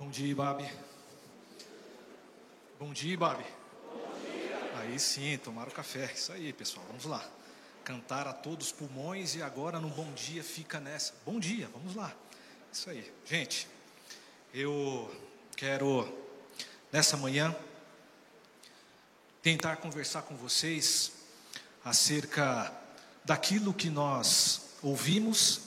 Bom 0.00 0.08
dia, 0.08 0.34
Babi. 0.34 0.66
Bom 2.78 2.90
dia, 2.90 3.18
dia. 3.18 4.72
Aí 4.78 4.98
sim, 4.98 5.36
tomaram 5.36 5.70
café. 5.70 6.10
Isso 6.14 6.32
aí, 6.32 6.54
pessoal. 6.54 6.86
Vamos 6.88 7.04
lá. 7.04 7.22
Cantar 7.84 8.26
a 8.26 8.32
todos 8.32 8.68
os 8.68 8.72
pulmões 8.72 9.34
e 9.34 9.42
agora 9.42 9.78
no 9.78 9.90
bom 9.90 10.10
dia 10.14 10.42
fica 10.42 10.80
nessa. 10.80 11.12
Bom 11.26 11.38
dia, 11.38 11.68
vamos 11.74 11.94
lá. 11.94 12.16
Isso 12.72 12.88
aí. 12.88 13.12
Gente, 13.26 13.68
eu 14.54 15.14
quero 15.54 16.10
nessa 16.90 17.18
manhã 17.18 17.54
tentar 19.42 19.76
conversar 19.76 20.22
com 20.22 20.34
vocês 20.34 21.12
acerca 21.84 22.72
daquilo 23.22 23.74
que 23.74 23.90
nós 23.90 24.62
ouvimos, 24.80 25.60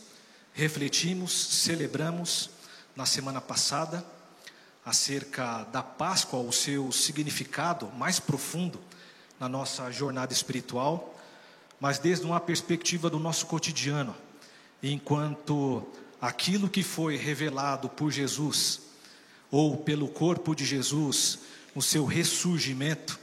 refletimos, 0.54 1.31
celebramos 1.31 2.50
na 2.95 3.05
semana 3.05 3.39
passada 3.39 4.04
acerca 4.86 5.63
da 5.71 5.81
Páscoa, 5.81 6.39
o 6.39 6.51
seu 6.51 6.91
significado 6.91 7.87
mais 7.97 8.19
profundo 8.19 8.79
na 9.39 9.47
nossa 9.47 9.89
jornada 9.91 10.33
espiritual, 10.33 11.18
mas 11.79 12.00
desde 12.00 12.25
uma 12.25 12.39
perspectiva 12.39 13.10
do 13.10 13.19
nosso 13.19 13.46
cotidiano, 13.46 14.15
enquanto 14.82 15.86
aquilo 16.21 16.69
que 16.69 16.83
foi 16.83 17.18
revelado 17.18 17.89
por 17.89 18.11
Jesus, 18.11 18.82
ou 19.51 19.77
pelo 19.77 20.07
corpo 20.07 20.55
de 20.55 20.65
Jesus, 20.65 21.39
no 21.75 21.82
seu 21.82 22.05
ressurgimento, 22.05 23.19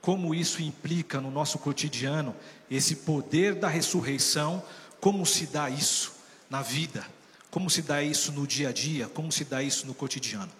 como 0.00 0.34
isso 0.34 0.62
implica 0.62 1.20
no 1.20 1.30
nosso 1.30 1.58
cotidiano, 1.58 2.34
esse 2.70 2.96
poder 2.96 3.54
da 3.54 3.68
ressurreição, 3.68 4.62
como 5.00 5.24
se 5.24 5.46
dá 5.46 5.70
isso 5.70 6.12
na 6.50 6.62
vida, 6.62 7.06
como 7.50 7.68
se 7.68 7.82
dá 7.82 8.02
isso 8.02 8.32
no 8.32 8.46
dia 8.46 8.70
a 8.70 8.72
dia, 8.72 9.08
como 9.08 9.30
se 9.30 9.44
dá 9.44 9.62
isso 9.62 9.86
no 9.86 9.94
cotidiano. 9.94 10.57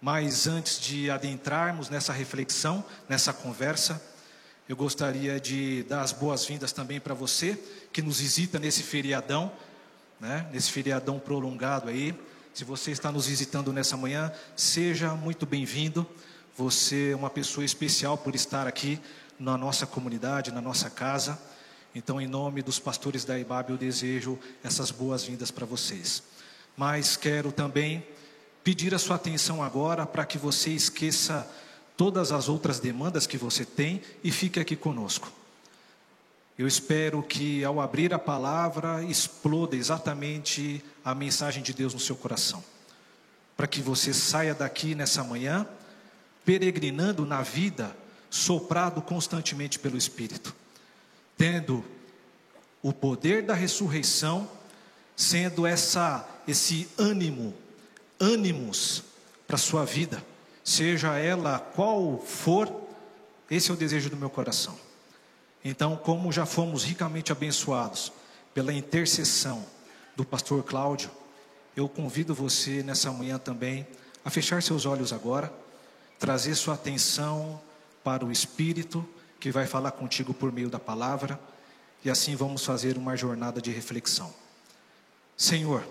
Mas 0.00 0.46
antes 0.46 0.80
de 0.80 1.10
adentrarmos 1.10 1.90
nessa 1.90 2.12
reflexão, 2.12 2.82
nessa 3.08 3.32
conversa, 3.32 4.02
eu 4.66 4.74
gostaria 4.74 5.38
de 5.38 5.82
dar 5.88 6.00
as 6.00 6.12
boas-vindas 6.12 6.72
também 6.72 6.98
para 6.98 7.12
você 7.12 7.58
que 7.92 8.00
nos 8.00 8.20
visita 8.20 8.58
nesse 8.58 8.82
feriadão, 8.82 9.52
né? 10.18 10.46
Nesse 10.52 10.70
feriadão 10.70 11.18
prolongado 11.18 11.90
aí. 11.90 12.14
Se 12.54 12.64
você 12.64 12.92
está 12.92 13.12
nos 13.12 13.26
visitando 13.26 13.72
nessa 13.72 13.96
manhã, 13.96 14.32
seja 14.56 15.14
muito 15.14 15.44
bem-vindo. 15.44 16.06
Você 16.56 17.10
é 17.10 17.16
uma 17.16 17.28
pessoa 17.28 17.64
especial 17.64 18.16
por 18.16 18.34
estar 18.34 18.66
aqui 18.66 18.98
na 19.38 19.58
nossa 19.58 19.86
comunidade, 19.86 20.50
na 20.50 20.60
nossa 20.60 20.88
casa. 20.88 21.38
Então, 21.94 22.20
em 22.20 22.26
nome 22.26 22.62
dos 22.62 22.78
pastores 22.78 23.24
da 23.24 23.38
IBAB, 23.38 23.70
eu 23.70 23.76
desejo 23.76 24.38
essas 24.62 24.90
boas-vindas 24.90 25.50
para 25.50 25.66
vocês. 25.66 26.22
Mas 26.76 27.16
quero 27.16 27.50
também 27.50 28.06
pedir 28.62 28.94
a 28.94 28.98
sua 28.98 29.16
atenção 29.16 29.62
agora 29.62 30.06
para 30.06 30.24
que 30.24 30.38
você 30.38 30.70
esqueça 30.70 31.48
todas 31.96 32.32
as 32.32 32.48
outras 32.48 32.80
demandas 32.80 33.26
que 33.26 33.36
você 33.36 33.64
tem 33.64 34.02
e 34.22 34.30
fique 34.30 34.58
aqui 34.60 34.76
conosco. 34.76 35.30
Eu 36.58 36.66
espero 36.66 37.22
que 37.22 37.64
ao 37.64 37.80
abrir 37.80 38.12
a 38.12 38.18
palavra 38.18 39.02
exploda 39.02 39.76
exatamente 39.76 40.84
a 41.04 41.14
mensagem 41.14 41.62
de 41.62 41.72
Deus 41.72 41.94
no 41.94 42.00
seu 42.00 42.14
coração. 42.14 42.62
Para 43.56 43.66
que 43.66 43.80
você 43.80 44.12
saia 44.12 44.54
daqui 44.54 44.94
nessa 44.94 45.24
manhã 45.24 45.66
peregrinando 46.44 47.24
na 47.24 47.42
vida, 47.42 47.96
soprado 48.28 49.00
constantemente 49.02 49.78
pelo 49.78 49.96
Espírito, 49.96 50.54
tendo 51.36 51.84
o 52.82 52.92
poder 52.92 53.42
da 53.42 53.54
ressurreição 53.54 54.48
sendo 55.16 55.66
essa 55.66 56.26
esse 56.48 56.88
ânimo 56.98 57.54
ânimos 58.20 59.02
para 59.46 59.56
a 59.56 59.58
sua 59.58 59.84
vida, 59.84 60.22
seja 60.62 61.16
ela 61.18 61.58
qual 61.58 62.18
for, 62.18 62.70
esse 63.50 63.70
é 63.70 63.74
o 63.74 63.76
desejo 63.76 64.10
do 64.10 64.16
meu 64.16 64.30
coração. 64.30 64.78
Então, 65.64 65.96
como 65.96 66.30
já 66.30 66.46
fomos 66.46 66.84
ricamente 66.84 67.32
abençoados 67.32 68.12
pela 68.54 68.72
intercessão 68.72 69.64
do 70.14 70.24
pastor 70.24 70.62
Cláudio, 70.62 71.10
eu 71.76 71.88
convido 71.88 72.34
você 72.34 72.82
nessa 72.82 73.10
manhã 73.10 73.38
também 73.38 73.86
a 74.24 74.30
fechar 74.30 74.62
seus 74.62 74.84
olhos 74.86 75.12
agora, 75.12 75.52
trazer 76.18 76.54
sua 76.54 76.74
atenção 76.74 77.60
para 78.04 78.24
o 78.24 78.30
Espírito 78.30 79.06
que 79.40 79.50
vai 79.50 79.66
falar 79.66 79.92
contigo 79.92 80.34
por 80.34 80.52
meio 80.52 80.68
da 80.68 80.78
palavra, 80.78 81.40
e 82.04 82.10
assim 82.10 82.36
vamos 82.36 82.64
fazer 82.64 82.96
uma 82.98 83.16
jornada 83.16 83.60
de 83.60 83.70
reflexão. 83.70 84.32
Senhor, 85.36 85.82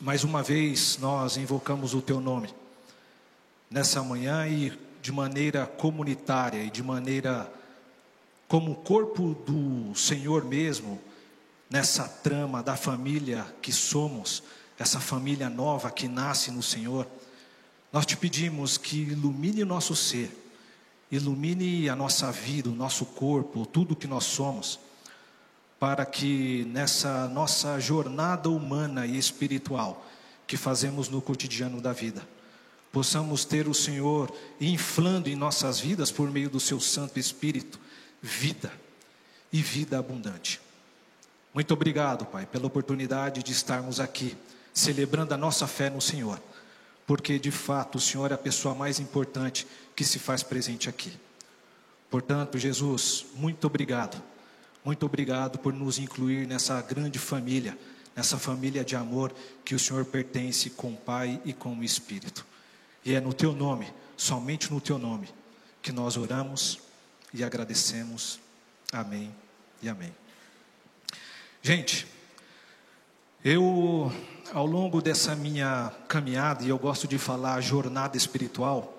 mais 0.00 0.24
uma 0.24 0.42
vez 0.42 0.96
nós 0.98 1.36
invocamos 1.36 1.92
o 1.92 2.00
teu 2.00 2.22
nome 2.22 2.48
nessa 3.70 4.02
manhã 4.02 4.48
e 4.48 4.72
de 5.02 5.12
maneira 5.12 5.66
comunitária 5.66 6.64
e 6.64 6.70
de 6.70 6.82
maneira 6.82 7.52
como 8.48 8.76
corpo 8.76 9.34
do 9.46 9.94
Senhor 9.94 10.42
mesmo, 10.44 10.98
nessa 11.68 12.08
trama 12.08 12.62
da 12.62 12.76
família 12.76 13.46
que 13.60 13.70
somos, 13.72 14.42
essa 14.78 14.98
família 14.98 15.50
nova 15.50 15.90
que 15.90 16.08
nasce 16.08 16.50
no 16.50 16.62
Senhor, 16.62 17.06
nós 17.92 18.06
te 18.06 18.16
pedimos 18.16 18.78
que 18.78 19.02
ilumine 19.02 19.62
o 19.62 19.66
nosso 19.66 19.94
ser, 19.94 20.34
ilumine 21.12 21.90
a 21.90 21.94
nossa 21.94 22.32
vida, 22.32 22.70
o 22.70 22.74
nosso 22.74 23.04
corpo, 23.04 23.66
tudo 23.66 23.94
que 23.94 24.06
nós 24.06 24.24
somos 24.24 24.80
para 25.80 26.04
que 26.04 26.66
nessa 26.66 27.26
nossa 27.28 27.80
jornada 27.80 28.50
humana 28.50 29.06
e 29.06 29.16
espiritual 29.16 30.06
que 30.46 30.58
fazemos 30.58 31.08
no 31.08 31.22
cotidiano 31.22 31.80
da 31.80 31.90
vida, 31.90 32.22
possamos 32.92 33.46
ter 33.46 33.66
o 33.66 33.72
Senhor 33.72 34.30
inflando 34.60 35.30
em 35.30 35.34
nossas 35.34 35.80
vidas 35.80 36.10
por 36.10 36.30
meio 36.30 36.50
do 36.50 36.60
seu 36.60 36.78
Santo 36.78 37.18
Espírito 37.18 37.80
vida 38.20 38.70
e 39.50 39.62
vida 39.62 39.98
abundante. 39.98 40.60
Muito 41.54 41.72
obrigado, 41.72 42.26
Pai, 42.26 42.44
pela 42.44 42.66
oportunidade 42.66 43.42
de 43.42 43.50
estarmos 43.50 44.00
aqui 44.00 44.36
celebrando 44.74 45.32
a 45.32 45.38
nossa 45.38 45.66
fé 45.66 45.88
no 45.88 46.00
Senhor, 46.00 46.38
porque 47.06 47.38
de 47.38 47.50
fato 47.50 47.96
o 47.96 48.00
Senhor 48.00 48.30
é 48.30 48.34
a 48.34 48.38
pessoa 48.38 48.74
mais 48.74 49.00
importante 49.00 49.66
que 49.96 50.04
se 50.04 50.18
faz 50.18 50.42
presente 50.42 50.90
aqui. 50.90 51.10
Portanto, 52.10 52.58
Jesus, 52.58 53.24
muito 53.34 53.66
obrigado 53.66 54.22
muito 54.84 55.04
obrigado 55.04 55.58
por 55.58 55.72
nos 55.72 55.98
incluir 55.98 56.46
nessa 56.46 56.80
grande 56.80 57.18
família, 57.18 57.76
nessa 58.16 58.38
família 58.38 58.82
de 58.82 58.96
amor 58.96 59.32
que 59.64 59.74
o 59.74 59.78
Senhor 59.78 60.04
pertence 60.06 60.70
com 60.70 60.92
o 60.92 60.96
Pai 60.96 61.40
e 61.44 61.52
com 61.52 61.74
o 61.76 61.84
Espírito. 61.84 62.46
E 63.04 63.14
é 63.14 63.20
no 63.20 63.34
teu 63.34 63.52
nome, 63.52 63.92
somente 64.16 64.72
no 64.72 64.80
teu 64.80 64.98
nome, 64.98 65.28
que 65.82 65.92
nós 65.92 66.16
oramos 66.16 66.80
e 67.32 67.44
agradecemos. 67.44 68.40
Amém 68.90 69.34
e 69.82 69.88
amém. 69.88 70.14
Gente, 71.62 72.06
eu, 73.44 74.10
ao 74.52 74.66
longo 74.66 75.02
dessa 75.02 75.36
minha 75.36 75.92
caminhada, 76.08 76.64
e 76.64 76.70
eu 76.70 76.78
gosto 76.78 77.06
de 77.06 77.18
falar 77.18 77.60
jornada 77.60 78.16
espiritual, 78.16 78.96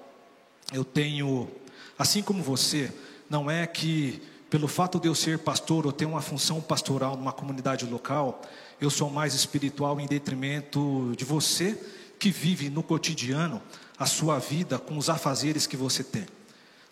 eu 0.71 0.85
tenho, 0.85 1.49
assim 1.97 2.21
como 2.21 2.43
você, 2.43 2.93
não 3.27 3.49
é 3.49 3.65
que 3.65 4.21
pelo 4.51 4.67
fato 4.67 4.99
de 4.99 5.07
eu 5.07 5.15
ser 5.15 5.39
pastor 5.39 5.85
ou 5.85 5.93
ter 5.93 6.03
uma 6.03 6.21
função 6.21 6.59
pastoral 6.59 7.15
numa 7.15 7.31
comunidade 7.31 7.85
local, 7.85 8.41
eu 8.81 8.89
sou 8.89 9.09
mais 9.09 9.33
espiritual 9.33 9.97
em 9.97 10.05
detrimento 10.05 11.13
de 11.15 11.23
você 11.23 11.81
que 12.19 12.29
vive 12.29 12.69
no 12.69 12.83
cotidiano 12.83 13.61
a 13.97 14.05
sua 14.05 14.39
vida 14.39 14.77
com 14.77 14.97
os 14.97 15.09
afazeres 15.09 15.65
que 15.65 15.77
você 15.77 16.03
tem. 16.03 16.25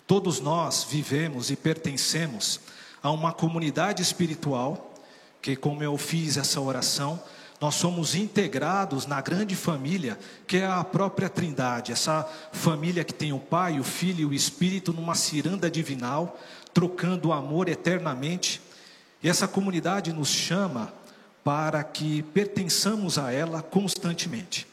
Todos 0.07 0.39
nós 0.39 0.87
vivemos 0.89 1.51
e 1.51 1.57
pertencemos 1.57 2.61
a 3.03 3.11
uma 3.11 3.33
comunidade 3.33 4.01
espiritual 4.01 4.93
que, 5.41 5.57
como 5.57 5.83
eu 5.83 5.97
fiz 5.97 6.37
essa 6.37 6.61
oração, 6.61 7.21
nós 7.59 7.75
somos 7.75 8.15
integrados 8.15 9.05
na 9.05 9.19
grande 9.19 9.53
família 9.53 10.17
que 10.47 10.57
é 10.57 10.65
a 10.65 10.81
própria 10.81 11.27
Trindade, 11.27 11.91
essa 11.91 12.25
família 12.53 13.03
que 13.03 13.13
tem 13.13 13.33
o 13.33 13.39
Pai, 13.39 13.79
o 13.79 13.83
Filho 13.83 14.21
e 14.21 14.25
o 14.25 14.33
Espírito 14.33 14.93
numa 14.93 15.13
ciranda 15.13 15.69
divinal, 15.69 16.39
trocando 16.73 17.29
o 17.29 17.33
amor 17.33 17.69
eternamente. 17.69 18.61
E 19.21 19.29
essa 19.29 19.47
comunidade 19.47 20.13
nos 20.13 20.29
chama 20.29 20.93
para 21.43 21.83
que 21.83 22.23
pertençamos 22.23 23.17
a 23.17 23.31
ela 23.31 23.61
constantemente. 23.61 24.67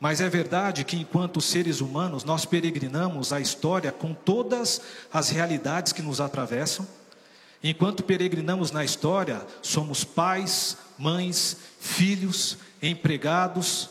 Mas 0.00 0.20
é 0.20 0.28
verdade 0.28 0.84
que, 0.84 0.96
enquanto 0.96 1.40
seres 1.40 1.80
humanos, 1.80 2.24
nós 2.24 2.44
peregrinamos 2.44 3.32
a 3.32 3.40
história 3.40 3.90
com 3.90 4.12
todas 4.12 4.80
as 5.12 5.30
realidades 5.30 5.92
que 5.92 6.02
nos 6.02 6.20
atravessam. 6.20 6.86
Enquanto 7.62 8.02
peregrinamos 8.02 8.70
na 8.70 8.84
história, 8.84 9.40
somos 9.62 10.04
pais, 10.04 10.76
mães, 10.98 11.56
filhos, 11.80 12.58
empregados, 12.82 13.88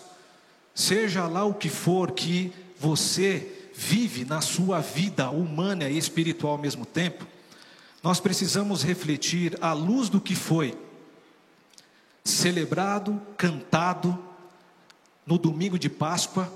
seja 0.75 1.25
lá 1.25 1.44
o 1.46 1.54
que 1.54 1.70
for 1.70 2.12
que 2.12 2.54
você 2.80 3.62
vive 3.74 4.25
na 4.25 4.42
sua 4.42 4.80
vida 4.80 5.30
humana 5.30 5.90
e 5.90 5.98
espiritual 5.98 6.54
ao 6.54 6.60
mesmo 6.60 6.86
tempo, 6.86 7.25
nós 8.02 8.20
precisamos 8.20 8.84
refletir 8.84 9.58
à 9.62 9.74
luz 9.74 10.10
do 10.10 10.22
que 10.22 10.36
foi 10.36 10.78
celebrado, 12.24 13.22
cantado, 13.38 14.18
no 15.25 15.38
domingo 15.38 15.80
de 15.80 15.90
Páscoa, 15.90 16.52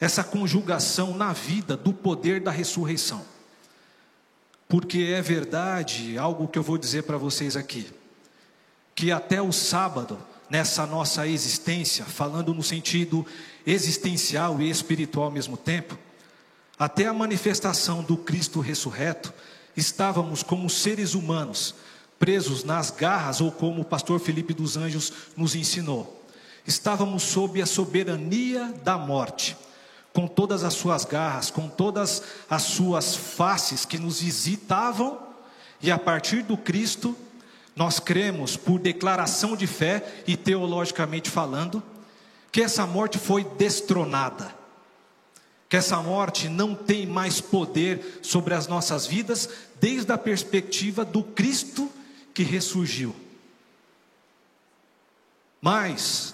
essa 0.00 0.22
conjugação 0.22 1.16
na 1.16 1.32
vida 1.32 1.76
do 1.76 1.92
poder 1.92 2.40
da 2.40 2.50
ressurreição. 2.50 3.24
Porque 4.68 5.12
é 5.14 5.22
verdade 5.22 6.16
algo 6.18 6.48
que 6.48 6.58
eu 6.58 6.62
vou 6.62 6.78
dizer 6.78 7.02
para 7.02 7.18
vocês 7.18 7.56
aqui, 7.56 7.86
que 8.94 9.12
até 9.12 9.40
o 9.40 9.52
sábado, 9.52 10.18
nessa 10.48 10.86
nossa 10.86 11.26
existência, 11.26 12.04
falando 12.04 12.54
no 12.54 12.62
sentido 12.62 13.26
existencial 13.66 14.60
e 14.60 14.70
espiritual 14.70 15.26
ao 15.26 15.30
mesmo 15.30 15.56
tempo, 15.56 15.98
até 16.78 17.06
a 17.06 17.12
manifestação 17.12 18.02
do 18.02 18.16
Cristo 18.16 18.60
ressurreto, 18.60 19.32
estávamos 19.76 20.42
como 20.42 20.68
seres 20.68 21.14
humanos, 21.14 21.74
presos 22.18 22.64
nas 22.64 22.90
garras, 22.90 23.40
ou 23.40 23.52
como 23.52 23.82
o 23.82 23.84
pastor 23.84 24.18
Felipe 24.20 24.52
dos 24.52 24.76
Anjos 24.76 25.12
nos 25.36 25.54
ensinou. 25.54 26.22
Estávamos 26.66 27.22
sob 27.22 27.60
a 27.60 27.66
soberania 27.66 28.74
da 28.82 28.96
morte, 28.96 29.56
com 30.12 30.26
todas 30.26 30.64
as 30.64 30.74
suas 30.74 31.04
garras, 31.04 31.50
com 31.50 31.68
todas 31.68 32.22
as 32.48 32.62
suas 32.62 33.14
faces 33.14 33.84
que 33.84 33.98
nos 33.98 34.20
visitavam, 34.20 35.18
e 35.82 35.90
a 35.90 35.98
partir 35.98 36.42
do 36.42 36.56
Cristo, 36.56 37.16
nós 37.76 37.98
cremos, 37.98 38.56
por 38.56 38.78
declaração 38.78 39.56
de 39.56 39.66
fé 39.66 40.22
e 40.26 40.36
teologicamente 40.36 41.28
falando, 41.28 41.82
que 42.50 42.62
essa 42.62 42.86
morte 42.86 43.18
foi 43.18 43.44
destronada 43.44 44.63
que 45.74 45.78
essa 45.78 46.00
morte 46.00 46.48
não 46.48 46.72
tem 46.72 47.04
mais 47.04 47.40
poder 47.40 48.20
sobre 48.22 48.54
as 48.54 48.68
nossas 48.68 49.08
vidas, 49.08 49.48
desde 49.80 50.12
a 50.12 50.16
perspectiva 50.16 51.04
do 51.04 51.20
Cristo 51.24 51.90
que 52.32 52.44
ressurgiu. 52.44 53.12
Mas, 55.60 56.32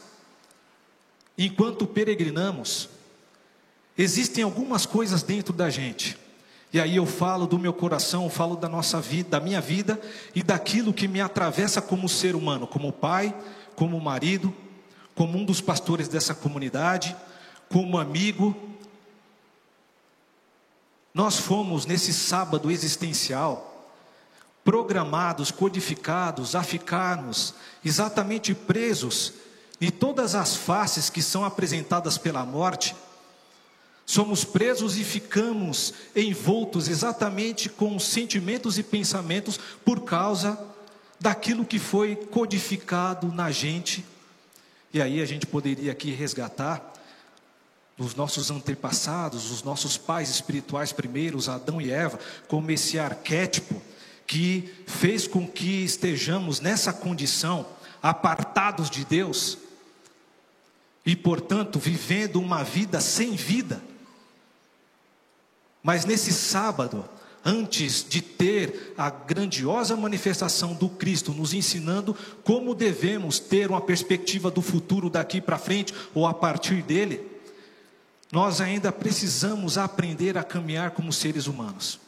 enquanto 1.38 1.87
peregrinamos, 1.87 2.90
existem 3.96 4.44
algumas 4.44 4.84
coisas 4.84 5.22
dentro 5.22 5.54
da 5.54 5.70
gente. 5.70 6.19
E 6.70 6.78
aí 6.78 6.96
eu 6.96 7.06
falo 7.06 7.46
do 7.46 7.58
meu 7.58 7.72
coração, 7.72 8.25
eu 8.25 8.31
falo 8.31 8.56
da 8.56 8.69
nossa 8.69 9.00
vida, 9.00 9.31
da 9.31 9.40
minha 9.40 9.62
vida 9.62 9.98
e 10.34 10.42
daquilo 10.42 10.92
que 10.92 11.08
me 11.08 11.22
atravessa 11.22 11.81
como 11.81 12.10
ser 12.10 12.37
humano, 12.37 12.66
como 12.66 12.92
pai, 12.92 13.34
como 13.75 13.98
marido, 13.98 14.54
como 15.14 15.38
um 15.38 15.46
dos 15.46 15.62
pastores 15.62 16.08
dessa 16.08 16.34
comunidade, 16.34 17.16
como 17.70 17.96
amigo, 17.96 18.69
nós 21.12 21.36
fomos 21.36 21.86
nesse 21.86 22.12
sábado 22.12 22.70
existencial 22.70 23.70
programados, 24.64 25.50
codificados 25.50 26.54
a 26.54 26.62
ficarmos 26.62 27.54
exatamente 27.84 28.54
presos 28.54 29.32
em 29.80 29.90
todas 29.90 30.34
as 30.34 30.54
faces 30.54 31.08
que 31.08 31.22
são 31.22 31.44
apresentadas 31.44 32.18
pela 32.18 32.44
morte. 32.44 32.94
Somos 34.04 34.44
presos 34.44 34.98
e 34.98 35.04
ficamos 35.04 35.94
envoltos 36.14 36.88
exatamente 36.88 37.68
com 37.68 37.98
sentimentos 37.98 38.78
e 38.78 38.82
pensamentos 38.82 39.58
por 39.84 40.02
causa 40.02 40.58
daquilo 41.18 41.64
que 41.64 41.78
foi 41.78 42.16
codificado 42.16 43.28
na 43.28 43.50
gente. 43.50 44.04
E 44.92 45.00
aí 45.00 45.20
a 45.20 45.24
gente 45.24 45.46
poderia 45.46 45.92
aqui 45.92 46.10
resgatar 46.10 46.92
dos 48.00 48.14
nossos 48.14 48.50
antepassados, 48.50 49.50
os 49.50 49.62
nossos 49.62 49.99
pais 49.99 50.31
espirituais 50.31 50.91
primeiros, 50.91 51.50
Adão 51.50 51.79
e 51.79 51.91
Eva, 51.91 52.19
como 52.49 52.70
esse 52.70 52.99
arquétipo 52.99 53.82
que 54.26 54.73
fez 54.87 55.26
com 55.26 55.47
que 55.47 55.85
estejamos 55.85 56.61
nessa 56.61 56.94
condição, 56.94 57.67
apartados 58.02 58.88
de 58.88 59.05
Deus, 59.05 59.58
e 61.05 61.14
portanto 61.14 61.79
vivendo 61.79 62.41
uma 62.41 62.64
vida 62.64 63.02
sem 63.02 63.32
vida. 63.32 63.82
Mas 65.82 66.06
nesse 66.06 66.32
sábado, 66.32 67.05
antes 67.44 68.02
de 68.08 68.23
ter 68.23 68.94
a 68.97 69.11
grandiosa 69.11 69.94
manifestação 69.94 70.73
do 70.73 70.88
Cristo 70.88 71.35
nos 71.35 71.52
ensinando 71.52 72.17
como 72.44 72.75
devemos 72.75 73.38
ter 73.38 73.69
uma 73.69 73.81
perspectiva 73.82 74.50
do 74.50 74.62
futuro 74.62 75.11
daqui 75.11 75.38
para 75.38 75.58
frente 75.58 75.93
ou 76.14 76.26
a 76.26 76.32
partir 76.32 76.82
dele, 76.82 77.29
nós 78.30 78.60
ainda 78.60 78.92
precisamos 78.92 79.76
aprender 79.76 80.38
a 80.38 80.44
caminhar 80.44 80.92
como 80.92 81.12
seres 81.12 81.46
humanos. 81.46 81.98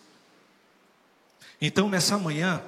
Então, 1.61 1.89
nessa 1.89 2.17
manhã, 2.17 2.63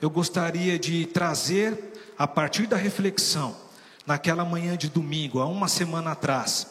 eu 0.00 0.10
gostaria 0.10 0.78
de 0.78 1.06
trazer, 1.06 1.92
a 2.18 2.26
partir 2.26 2.66
da 2.66 2.76
reflexão, 2.76 3.56
naquela 4.04 4.44
manhã 4.44 4.76
de 4.76 4.88
domingo, 4.88 5.40
há 5.40 5.46
uma 5.46 5.68
semana 5.68 6.12
atrás, 6.12 6.68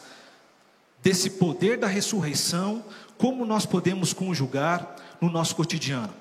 desse 1.02 1.30
poder 1.30 1.78
da 1.78 1.86
ressurreição, 1.86 2.84
como 3.18 3.46
nós 3.46 3.64
podemos 3.64 4.12
conjugar 4.12 4.96
no 5.20 5.30
nosso 5.30 5.54
cotidiano. 5.56 6.12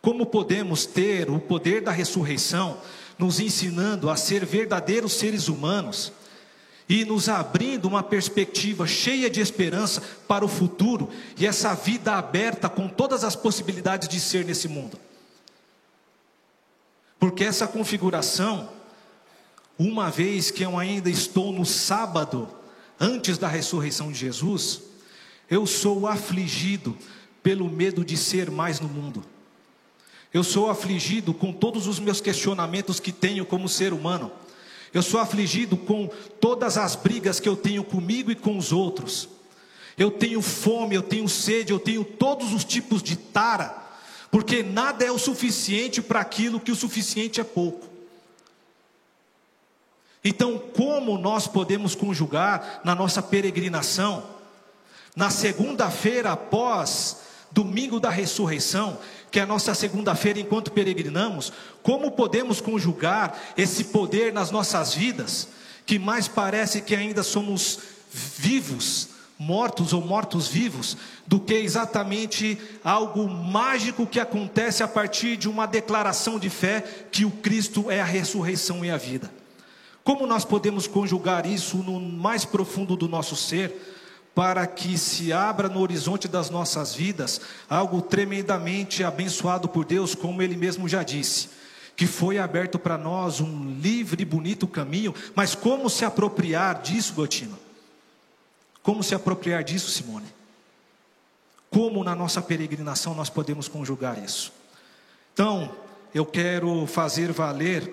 Como 0.00 0.26
podemos 0.26 0.84
ter 0.84 1.30
o 1.30 1.38
poder 1.38 1.80
da 1.80 1.92
ressurreição 1.92 2.78
nos 3.18 3.38
ensinando 3.38 4.10
a 4.10 4.16
ser 4.16 4.44
verdadeiros 4.44 5.12
seres 5.12 5.48
humanos 5.48 6.12
e 6.92 7.06
nos 7.06 7.26
abrindo 7.26 7.86
uma 7.86 8.02
perspectiva 8.02 8.86
cheia 8.86 9.30
de 9.30 9.40
esperança 9.40 10.02
para 10.28 10.44
o 10.44 10.48
futuro 10.48 11.08
e 11.38 11.46
essa 11.46 11.72
vida 11.72 12.12
aberta 12.16 12.68
com 12.68 12.86
todas 12.86 13.24
as 13.24 13.34
possibilidades 13.34 14.06
de 14.06 14.20
ser 14.20 14.44
nesse 14.44 14.68
mundo. 14.68 14.98
Porque 17.18 17.44
essa 17.44 17.66
configuração, 17.66 18.68
uma 19.78 20.10
vez 20.10 20.50
que 20.50 20.64
eu 20.64 20.78
ainda 20.78 21.08
estou 21.08 21.50
no 21.50 21.64
sábado, 21.64 22.46
antes 23.00 23.38
da 23.38 23.48
ressurreição 23.48 24.12
de 24.12 24.18
Jesus, 24.18 24.82
eu 25.48 25.66
sou 25.66 26.06
afligido 26.06 26.94
pelo 27.42 27.70
medo 27.70 28.04
de 28.04 28.18
ser 28.18 28.50
mais 28.50 28.80
no 28.80 28.88
mundo. 28.88 29.24
Eu 30.30 30.44
sou 30.44 30.68
afligido 30.68 31.32
com 31.32 31.54
todos 31.54 31.86
os 31.86 31.98
meus 31.98 32.20
questionamentos 32.20 33.00
que 33.00 33.12
tenho 33.12 33.46
como 33.46 33.66
ser 33.66 33.94
humano. 33.94 34.30
Eu 34.92 35.02
sou 35.02 35.20
afligido 35.20 35.76
com 35.76 36.08
todas 36.40 36.76
as 36.76 36.94
brigas 36.94 37.40
que 37.40 37.48
eu 37.48 37.56
tenho 37.56 37.82
comigo 37.82 38.30
e 38.30 38.36
com 38.36 38.58
os 38.58 38.72
outros. 38.72 39.28
Eu 39.96 40.10
tenho 40.10 40.42
fome, 40.42 40.94
eu 40.94 41.02
tenho 41.02 41.28
sede, 41.28 41.72
eu 41.72 41.78
tenho 41.78 42.04
todos 42.04 42.52
os 42.52 42.64
tipos 42.64 43.02
de 43.02 43.16
tara, 43.16 43.74
porque 44.30 44.62
nada 44.62 45.04
é 45.04 45.10
o 45.10 45.18
suficiente 45.18 46.00
para 46.02 46.20
aquilo 46.20 46.60
que 46.60 46.72
o 46.72 46.76
suficiente 46.76 47.40
é 47.40 47.44
pouco. 47.44 47.86
Então, 50.24 50.58
como 50.58 51.18
nós 51.18 51.46
podemos 51.46 51.94
conjugar 51.94 52.80
na 52.84 52.94
nossa 52.94 53.20
peregrinação, 53.22 54.22
na 55.16 55.30
segunda-feira 55.30 56.32
após 56.32 57.18
domingo 57.52 58.00
da 58.00 58.10
ressurreição, 58.10 58.98
que 59.30 59.38
é 59.38 59.42
a 59.42 59.46
nossa 59.46 59.74
segunda-feira 59.74 60.40
enquanto 60.40 60.72
peregrinamos, 60.72 61.52
como 61.82 62.10
podemos 62.10 62.60
conjugar 62.60 63.38
esse 63.56 63.84
poder 63.84 64.32
nas 64.32 64.50
nossas 64.50 64.94
vidas, 64.94 65.48
que 65.84 65.98
mais 65.98 66.28
parece 66.28 66.80
que 66.80 66.94
ainda 66.94 67.22
somos 67.22 67.78
vivos, 68.12 69.08
mortos 69.38 69.92
ou 69.92 70.00
mortos-vivos, 70.00 70.96
do 71.26 71.40
que 71.40 71.54
exatamente 71.54 72.58
algo 72.84 73.28
mágico 73.28 74.06
que 74.06 74.20
acontece 74.20 74.82
a 74.82 74.88
partir 74.88 75.36
de 75.36 75.48
uma 75.48 75.66
declaração 75.66 76.38
de 76.38 76.48
fé 76.48 77.06
que 77.10 77.24
o 77.24 77.30
Cristo 77.30 77.90
é 77.90 78.00
a 78.00 78.04
ressurreição 78.04 78.84
e 78.84 78.90
a 78.90 78.96
vida. 78.96 79.30
Como 80.04 80.26
nós 80.26 80.44
podemos 80.44 80.86
conjugar 80.86 81.46
isso 81.46 81.78
no 81.78 82.00
mais 82.00 82.44
profundo 82.44 82.96
do 82.96 83.08
nosso 83.08 83.36
ser? 83.36 84.01
Para 84.34 84.66
que 84.66 84.96
se 84.96 85.32
abra 85.32 85.68
no 85.68 85.80
horizonte 85.80 86.26
das 86.26 86.48
nossas 86.48 86.94
vidas 86.94 87.40
algo 87.68 88.00
tremendamente 88.00 89.04
abençoado 89.04 89.68
por 89.68 89.84
Deus, 89.84 90.14
como 90.14 90.40
Ele 90.40 90.56
mesmo 90.56 90.88
já 90.88 91.02
disse, 91.02 91.50
que 91.94 92.06
foi 92.06 92.38
aberto 92.38 92.78
para 92.78 92.96
nós 92.96 93.40
um 93.40 93.78
livre 93.80 94.22
e 94.22 94.26
bonito 94.26 94.66
caminho, 94.66 95.14
mas 95.34 95.54
como 95.54 95.90
se 95.90 96.04
apropriar 96.04 96.80
disso, 96.80 97.12
Gotino? 97.12 97.58
Como 98.82 99.02
se 99.02 99.14
apropriar 99.14 99.62
disso, 99.62 99.90
Simone? 99.90 100.26
Como 101.70 102.02
na 102.02 102.14
nossa 102.14 102.42
peregrinação 102.42 103.14
nós 103.14 103.30
podemos 103.30 103.68
conjugar 103.68 104.22
isso? 104.22 104.52
Então, 105.32 105.74
eu 106.14 106.26
quero 106.26 106.86
fazer 106.86 107.32
valer 107.32 107.90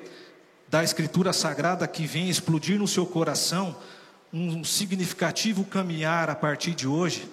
da 0.67 0.83
Escritura 0.83 1.33
Sagrada 1.33 1.87
que 1.87 2.05
vem 2.05 2.29
explodir 2.29 2.77
no 2.77 2.87
seu 2.87 3.05
coração 3.05 3.75
um 4.31 4.63
significativo 4.63 5.63
caminhar 5.65 6.29
a 6.29 6.35
partir 6.35 6.73
de 6.73 6.87
hoje, 6.87 7.29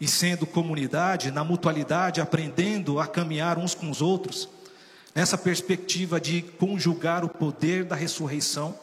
e 0.00 0.06
sendo 0.06 0.46
comunidade, 0.46 1.30
na 1.30 1.42
mutualidade, 1.42 2.20
aprendendo 2.20 3.00
a 3.00 3.06
caminhar 3.06 3.58
uns 3.58 3.74
com 3.74 3.90
os 3.90 4.00
outros, 4.00 4.48
nessa 5.14 5.36
perspectiva 5.36 6.20
de 6.20 6.42
conjugar 6.42 7.24
o 7.24 7.28
poder 7.28 7.84
da 7.84 7.96
ressurreição 7.96 8.78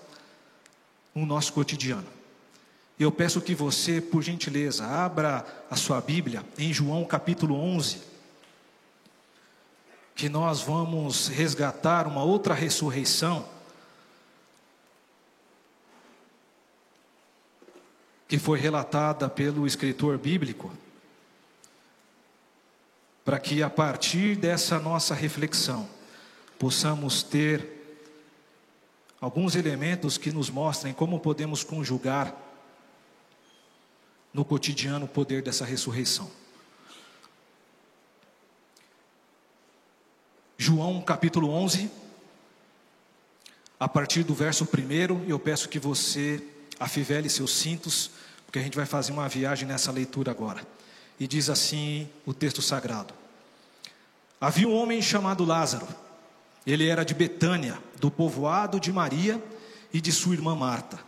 no 1.13 1.25
nosso 1.25 1.53
cotidiano. 1.53 2.07
Eu 2.99 3.11
peço 3.11 3.41
que 3.41 3.55
você, 3.55 4.01
por 4.01 4.21
gentileza, 4.21 4.85
abra 4.85 5.45
a 5.69 5.75
sua 5.75 6.01
Bíblia 6.01 6.43
em 6.57 6.73
João 6.73 7.05
capítulo 7.05 7.55
11, 7.55 8.01
que 10.15 10.29
nós 10.29 10.61
vamos 10.61 11.27
resgatar 11.27 12.07
uma 12.07 12.23
outra 12.23 12.53
ressurreição 12.53 13.45
que 18.27 18.39
foi 18.39 18.59
relatada 18.59 19.29
pelo 19.29 19.67
escritor 19.67 20.17
bíblico, 20.17 20.71
para 23.23 23.39
que 23.39 23.61
a 23.61 23.69
partir 23.69 24.35
dessa 24.35 24.79
nossa 24.79 25.13
reflexão 25.13 25.87
possamos 26.57 27.23
ter 27.23 27.75
alguns 29.19 29.55
elementos 29.55 30.17
que 30.17 30.31
nos 30.31 30.49
mostrem 30.49 30.93
como 30.93 31.19
podemos 31.19 31.63
conjugar 31.63 32.35
no 34.33 34.43
cotidiano 34.43 35.05
o 35.05 35.09
poder 35.09 35.41
dessa 35.41 35.65
ressurreição. 35.65 36.29
João 40.57 41.01
capítulo 41.01 41.49
11, 41.49 41.91
a 43.79 43.87
partir 43.87 44.23
do 44.23 44.33
verso 44.33 44.65
1, 44.65 45.25
eu 45.27 45.39
peço 45.39 45.69
que 45.69 45.79
você 45.79 46.43
afivele 46.79 47.29
seus 47.29 47.51
cintos, 47.51 48.11
porque 48.45 48.59
a 48.59 48.61
gente 48.61 48.75
vai 48.75 48.85
fazer 48.85 49.11
uma 49.11 49.27
viagem 49.27 49.67
nessa 49.67 49.91
leitura 49.91 50.31
agora. 50.31 50.65
E 51.19 51.27
diz 51.27 51.49
assim 51.49 52.09
o 52.25 52.33
texto 52.33 52.61
sagrado: 52.61 53.13
Havia 54.39 54.67
um 54.67 54.75
homem 54.75 55.01
chamado 55.01 55.45
Lázaro, 55.45 55.87
ele 56.65 56.87
era 56.87 57.03
de 57.03 57.13
Betânia, 57.13 57.77
do 57.99 58.11
povoado 58.11 58.79
de 58.79 58.91
Maria 58.91 59.41
e 59.93 60.01
de 60.01 60.11
sua 60.11 60.33
irmã 60.33 60.55
Marta. 60.55 60.99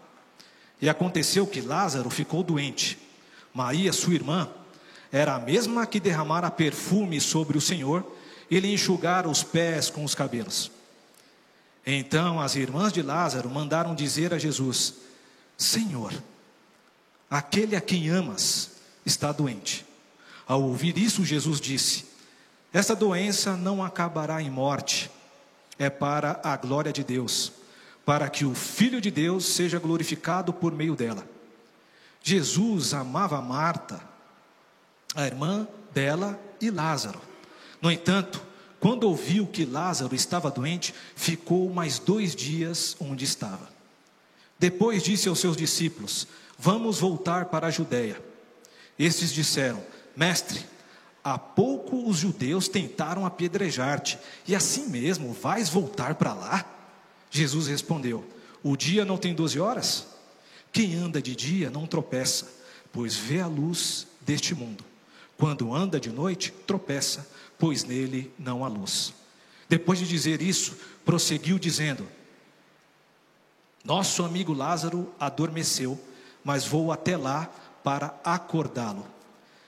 E 0.81 0.87
aconteceu 0.89 1.47
que 1.47 1.61
Lázaro 1.61 2.09
ficou 2.09 2.43
doente. 2.43 2.97
Maria, 3.53 3.91
sua 3.91 4.13
irmã, 4.13 4.49
era 5.11 5.35
a 5.35 5.39
mesma 5.39 5.87
que 5.87 5.99
derramara 5.99 6.51
perfume 6.51 7.19
sobre 7.19 7.57
o 7.57 7.61
Senhor 7.61 8.05
e 8.49 8.59
lhe 8.59 8.73
enxugara 8.73 9.27
os 9.27 9.43
pés 9.43 9.89
com 9.89 10.03
os 10.03 10.13
cabelos. 10.13 10.71
Então 11.85 12.39
as 12.39 12.55
irmãs 12.55 12.91
de 12.91 13.01
Lázaro 13.01 13.49
mandaram 13.49 13.95
dizer 13.95 14.33
a 14.33 14.37
Jesus: 14.37 14.95
Senhor, 15.57 16.13
aquele 17.29 17.75
a 17.75 17.81
quem 17.81 18.09
amas 18.09 18.71
está 19.05 19.31
doente. 19.31 19.85
Ao 20.47 20.61
ouvir 20.61 20.97
isso, 20.97 21.25
Jesus 21.25 21.59
disse: 21.59 22.05
Esta 22.71 22.95
doença 22.95 23.57
não 23.57 23.83
acabará 23.83 24.41
em 24.41 24.49
morte, 24.51 25.09
é 25.79 25.89
para 25.89 26.39
a 26.43 26.55
glória 26.55 26.93
de 26.93 27.03
Deus, 27.03 27.51
para 28.05 28.29
que 28.29 28.45
o 28.45 28.53
Filho 28.53 29.01
de 29.01 29.09
Deus 29.09 29.45
seja 29.45 29.79
glorificado 29.79 30.53
por 30.53 30.71
meio 30.71 30.95
dela. 30.95 31.27
Jesus 32.21 32.93
amava 32.93 33.41
Marta, 33.41 34.01
a 35.15 35.25
irmã 35.25 35.67
dela 35.93 36.39
e 36.61 36.69
Lázaro. 36.69 37.21
No 37.81 37.91
entanto, 37.91 38.41
quando 38.79 39.05
ouviu 39.05 39.47
que 39.47 39.65
Lázaro 39.65 40.13
estava 40.13 40.51
doente, 40.51 40.93
ficou 41.15 41.69
mais 41.69 41.99
dois 41.99 42.35
dias 42.35 42.95
onde 42.99 43.25
estava. 43.25 43.76
Depois 44.59 45.03
disse 45.03 45.29
aos 45.29 45.39
seus 45.39 45.55
discípulos: 45.55 46.27
Vamos 46.57 46.99
voltar 46.99 47.45
para 47.45 47.67
a 47.67 47.71
Judéia. 47.71 48.21
Estes 48.97 49.31
disseram: 49.31 49.83
Mestre, 50.15 50.63
há 51.23 51.37
pouco 51.37 52.09
os 52.09 52.17
judeus 52.17 52.67
tentaram 52.67 53.25
apedrejar-te, 53.25 54.17
e 54.47 54.55
assim 54.55 54.87
mesmo 54.87 55.33
vais 55.33 55.69
voltar 55.69 56.15
para 56.15 56.33
lá? 56.33 56.65
Jesus 57.29 57.67
respondeu: 57.67 58.25
O 58.63 58.75
dia 58.75 59.05
não 59.05 59.17
tem 59.17 59.33
doze 59.33 59.59
horas? 59.59 60.07
Quem 60.71 60.95
anda 60.95 61.21
de 61.21 61.35
dia 61.35 61.69
não 61.69 61.87
tropeça, 61.87 62.51
pois 62.91 63.15
vê 63.15 63.39
a 63.39 63.47
luz 63.47 64.07
deste 64.21 64.53
mundo. 64.53 64.83
Quando 65.37 65.73
anda 65.73 65.99
de 65.99 66.09
noite, 66.09 66.51
tropeça 66.65 67.27
pois 67.57 67.83
nele 67.83 68.31
não 68.37 68.63
há 68.63 68.67
luz. 68.67 69.13
Depois 69.67 69.99
de 69.99 70.07
dizer 70.07 70.41
isso, 70.41 70.77
prosseguiu 71.03 71.59
dizendo: 71.59 72.07
Nosso 73.83 74.23
amigo 74.23 74.53
Lázaro 74.53 75.13
adormeceu, 75.19 75.99
mas 76.43 76.65
vou 76.65 76.91
até 76.91 77.15
lá 77.15 77.49
para 77.83 78.13
acordá-lo. 78.23 79.05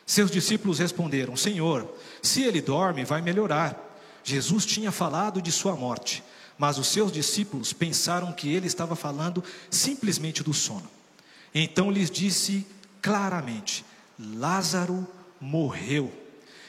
Seus 0.06 0.32
discípulos 0.32 0.80
responderam: 0.80 1.38
Senhor, 1.38 1.88
se 2.22 2.44
ele 2.44 2.62
dorme, 2.62 3.06
vai 3.06 3.22
melhorar. 3.22 3.88
Jesus 4.24 4.66
tinha 4.66 4.92
falado 4.92 5.42
de 5.42 5.52
sua 5.52 5.76
morte, 5.76 6.24
mas 6.58 6.78
os 6.78 6.88
seus 6.88 7.12
discípulos 7.12 7.72
pensaram 7.72 8.34
que 8.34 8.54
ele 8.54 8.68
estava 8.68 8.96
falando 8.96 9.44
simplesmente 9.70 10.44
do 10.44 10.54
sono. 10.54 10.90
Então 11.54 11.90
lhes 11.90 12.12
disse 12.12 12.66
claramente: 13.02 13.86
Lázaro 14.20 15.08
morreu 15.40 16.12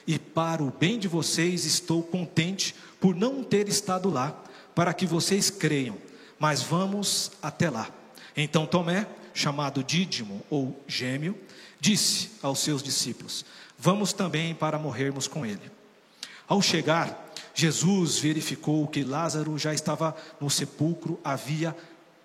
e 0.07 0.19
para 0.19 0.63
o 0.63 0.71
bem 0.71 0.99
de 0.99 1.09
vocês 1.09 1.65
estou 1.65 2.03
contente 2.03 2.75
por 3.01 3.15
não 3.15 3.43
ter 3.43 3.69
estado 3.69 4.11
lá, 4.11 4.37
para 4.75 4.93
que 4.93 5.07
vocês 5.07 5.51
creiam, 5.51 5.97
mas 6.41 6.63
vamos 6.63 7.31
até 7.43 7.69
lá. 7.69 7.91
Então 8.35 8.67
Tomé, 8.67 9.07
chamado 9.35 9.85
Dídimo 9.85 10.43
ou 10.49 10.83
Gêmeo, 10.89 11.39
disse 11.79 12.31
aos 12.43 12.61
seus 12.61 12.83
discípulos: 12.83 13.45
Vamos 13.79 14.15
também 14.15 14.55
para 14.55 14.79
morrermos 14.79 15.29
com 15.29 15.45
ele. 15.45 15.71
Ao 16.49 16.61
chegar, 16.63 17.31
Jesus 17.55 18.19
verificou 18.19 18.89
que 18.89 19.05
Lázaro 19.05 19.57
já 19.59 19.75
estava 19.75 20.17
no 20.41 20.49
sepulcro 20.49 21.21
havia 21.23 21.77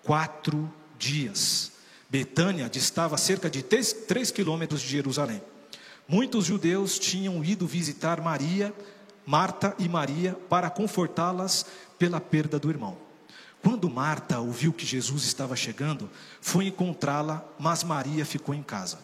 quatro 0.02 0.72
dias. 0.98 1.72
Betânia 2.08 2.70
distava 2.70 3.18
cerca 3.18 3.50
de 3.50 3.62
três, 3.62 3.92
três 3.92 4.30
quilômetros 4.30 4.80
de 4.80 4.88
Jerusalém. 4.88 5.42
Muitos 6.08 6.46
judeus 6.46 6.98
tinham 6.98 7.44
ido 7.44 7.66
visitar 7.66 8.20
Maria, 8.20 8.72
Marta 9.26 9.74
e 9.78 9.88
Maria 9.88 10.38
para 10.48 10.70
confortá-las 10.70 11.66
pela 11.98 12.20
perda 12.20 12.58
do 12.58 12.70
irmão. 12.70 13.05
Quando 13.62 13.90
Marta 13.90 14.38
ouviu 14.38 14.72
que 14.72 14.86
Jesus 14.86 15.24
estava 15.24 15.56
chegando, 15.56 16.08
foi 16.40 16.66
encontrá-la, 16.66 17.44
mas 17.58 17.82
Maria 17.82 18.24
ficou 18.24 18.54
em 18.54 18.62
casa. 18.62 18.98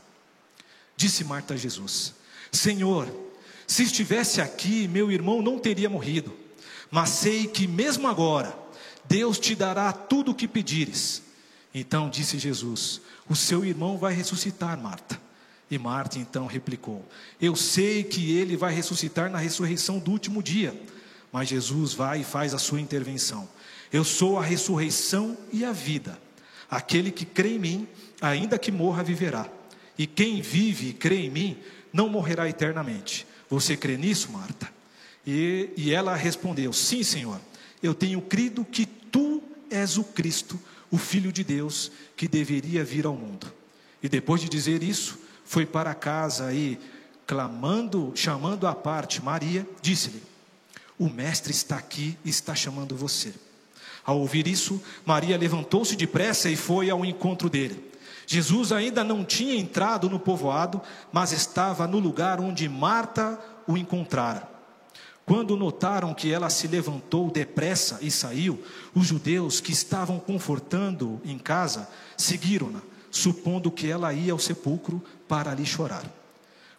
Disse 0.97 1.25
Marta 1.25 1.54
a 1.54 1.56
Jesus: 1.56 2.14
Senhor, 2.50 3.09
se 3.66 3.82
estivesse 3.82 4.40
aqui, 4.40 4.87
meu 4.87 5.11
irmão 5.11 5.42
não 5.42 5.59
teria 5.59 5.88
morrido. 5.88 6.32
Mas 6.90 7.09
sei 7.09 7.47
que 7.47 7.66
mesmo 7.66 8.06
agora, 8.06 8.56
Deus 9.06 9.38
te 9.38 9.54
dará 9.54 9.92
tudo 9.92 10.30
o 10.30 10.35
que 10.35 10.47
pedires. 10.47 11.23
Então 11.75 12.11
disse 12.11 12.38
Jesus: 12.38 13.00
O 13.28 13.35
seu 13.35 13.64
irmão 13.64 13.97
vai 13.97 14.12
ressuscitar, 14.12 14.78
Marta. 14.78 15.21
E 15.71 15.78
Marta 15.78 16.18
então 16.18 16.47
replicou: 16.47 17.02
Eu 17.40 17.56
sei 17.56 18.04
que 18.04 18.32
ele 18.32 18.56
vai 18.56 18.75
ressuscitar 18.75 19.30
na 19.30 19.38
ressurreição 19.38 19.99
do 19.99 20.11
último 20.11 20.42
dia. 20.42 20.78
Mas 21.32 21.49
Jesus 21.49 21.94
vai 21.94 22.21
e 22.21 22.25
faz 22.25 22.52
a 22.52 22.59
sua 22.59 22.78
intervenção. 22.78 23.49
Eu 23.92 24.04
sou 24.04 24.38
a 24.38 24.42
ressurreição 24.42 25.37
e 25.52 25.64
a 25.64 25.72
vida. 25.72 26.18
Aquele 26.70 27.11
que 27.11 27.26
crê 27.26 27.56
em 27.56 27.58
mim, 27.58 27.88
ainda 28.20 28.58
que 28.58 28.72
morra, 28.72 29.02
viverá. 29.02 29.46
E 29.99 30.06
quem 30.06 30.40
vive 30.40 30.88
e 30.88 30.92
crê 30.94 31.26
em 31.26 31.30
mim, 31.30 31.58
não 31.92 32.08
morrerá 32.08 32.49
eternamente. 32.49 33.26
Você 33.50 33.76
crê 33.76 33.99
nisso, 33.99 34.32
Marta? 34.32 34.72
E, 35.26 35.68
e 35.76 35.92
ela 35.92 36.16
respondeu: 36.16 36.72
Sim, 36.72 37.02
Senhor. 37.02 37.38
Eu 37.82 37.92
tenho 37.94 38.22
crido 38.22 38.64
que 38.64 38.87
tu 38.87 39.42
és 39.68 39.99
o 39.99 40.04
Cristo, 40.04 40.58
o 40.90 40.96
Filho 40.96 41.32
de 41.32 41.44
Deus, 41.44 41.90
que 42.16 42.28
deveria 42.28 42.84
vir 42.84 43.04
ao 43.04 43.14
mundo. 43.14 43.52
E 44.02 44.08
depois 44.08 44.40
de 44.40 44.49
dizer 44.49 44.82
isso, 44.82 45.18
foi 45.44 45.66
para 45.66 45.94
casa 45.94 46.54
e, 46.54 46.78
clamando, 47.26 48.12
chamando 48.14 48.66
à 48.66 48.75
parte 48.75 49.22
Maria, 49.22 49.66
disse-lhe: 49.82 50.22
O 50.99 51.11
mestre 51.11 51.52
está 51.52 51.76
aqui 51.76 52.16
e 52.25 52.30
está 52.30 52.54
chamando 52.54 52.96
você. 52.96 53.34
Ao 54.04 54.18
ouvir 54.18 54.47
isso, 54.47 54.82
Maria 55.04 55.37
levantou-se 55.37 55.97
depressa 55.97 56.50
e 56.50 56.56
foi 56.56 56.90
ao 56.90 57.04
encontro 57.04 57.49
dele. 57.49 57.92
Jesus 58.26 58.73
ainda 58.73 59.04
não 59.04 59.25
tinha 59.25 59.54
entrado 59.54 60.09
no 60.09 60.18
povoado, 60.18 60.80
mas 61.12 61.32
estava 61.32 61.87
no 61.87 61.99
lugar 61.99 62.40
onde 62.40 62.68
Marta 62.68 63.38
o 63.66 63.76
encontrara. 63.76 64.50
Quando 65.25 65.56
notaram 65.56 66.12
que 66.14 66.32
ela 66.32 66.50
se 66.50 66.66
levantou 66.66 67.30
depressa 67.30 67.99
e 68.02 68.11
saiu, 68.11 68.62
os 68.94 69.06
judeus 69.06 69.61
que 69.61 69.73
estavam 69.73 70.18
confortando 70.18 71.21
em 71.25 71.38
casa 71.38 71.88
seguiram-na 72.16 72.80
supondo 73.12 73.71
que 73.71 73.88
ela 73.88 74.12
ia 74.14 74.32
ao 74.32 74.38
sepulcro 74.38 75.04
para 75.28 75.52
ali 75.52 75.66
chorar. 75.66 76.04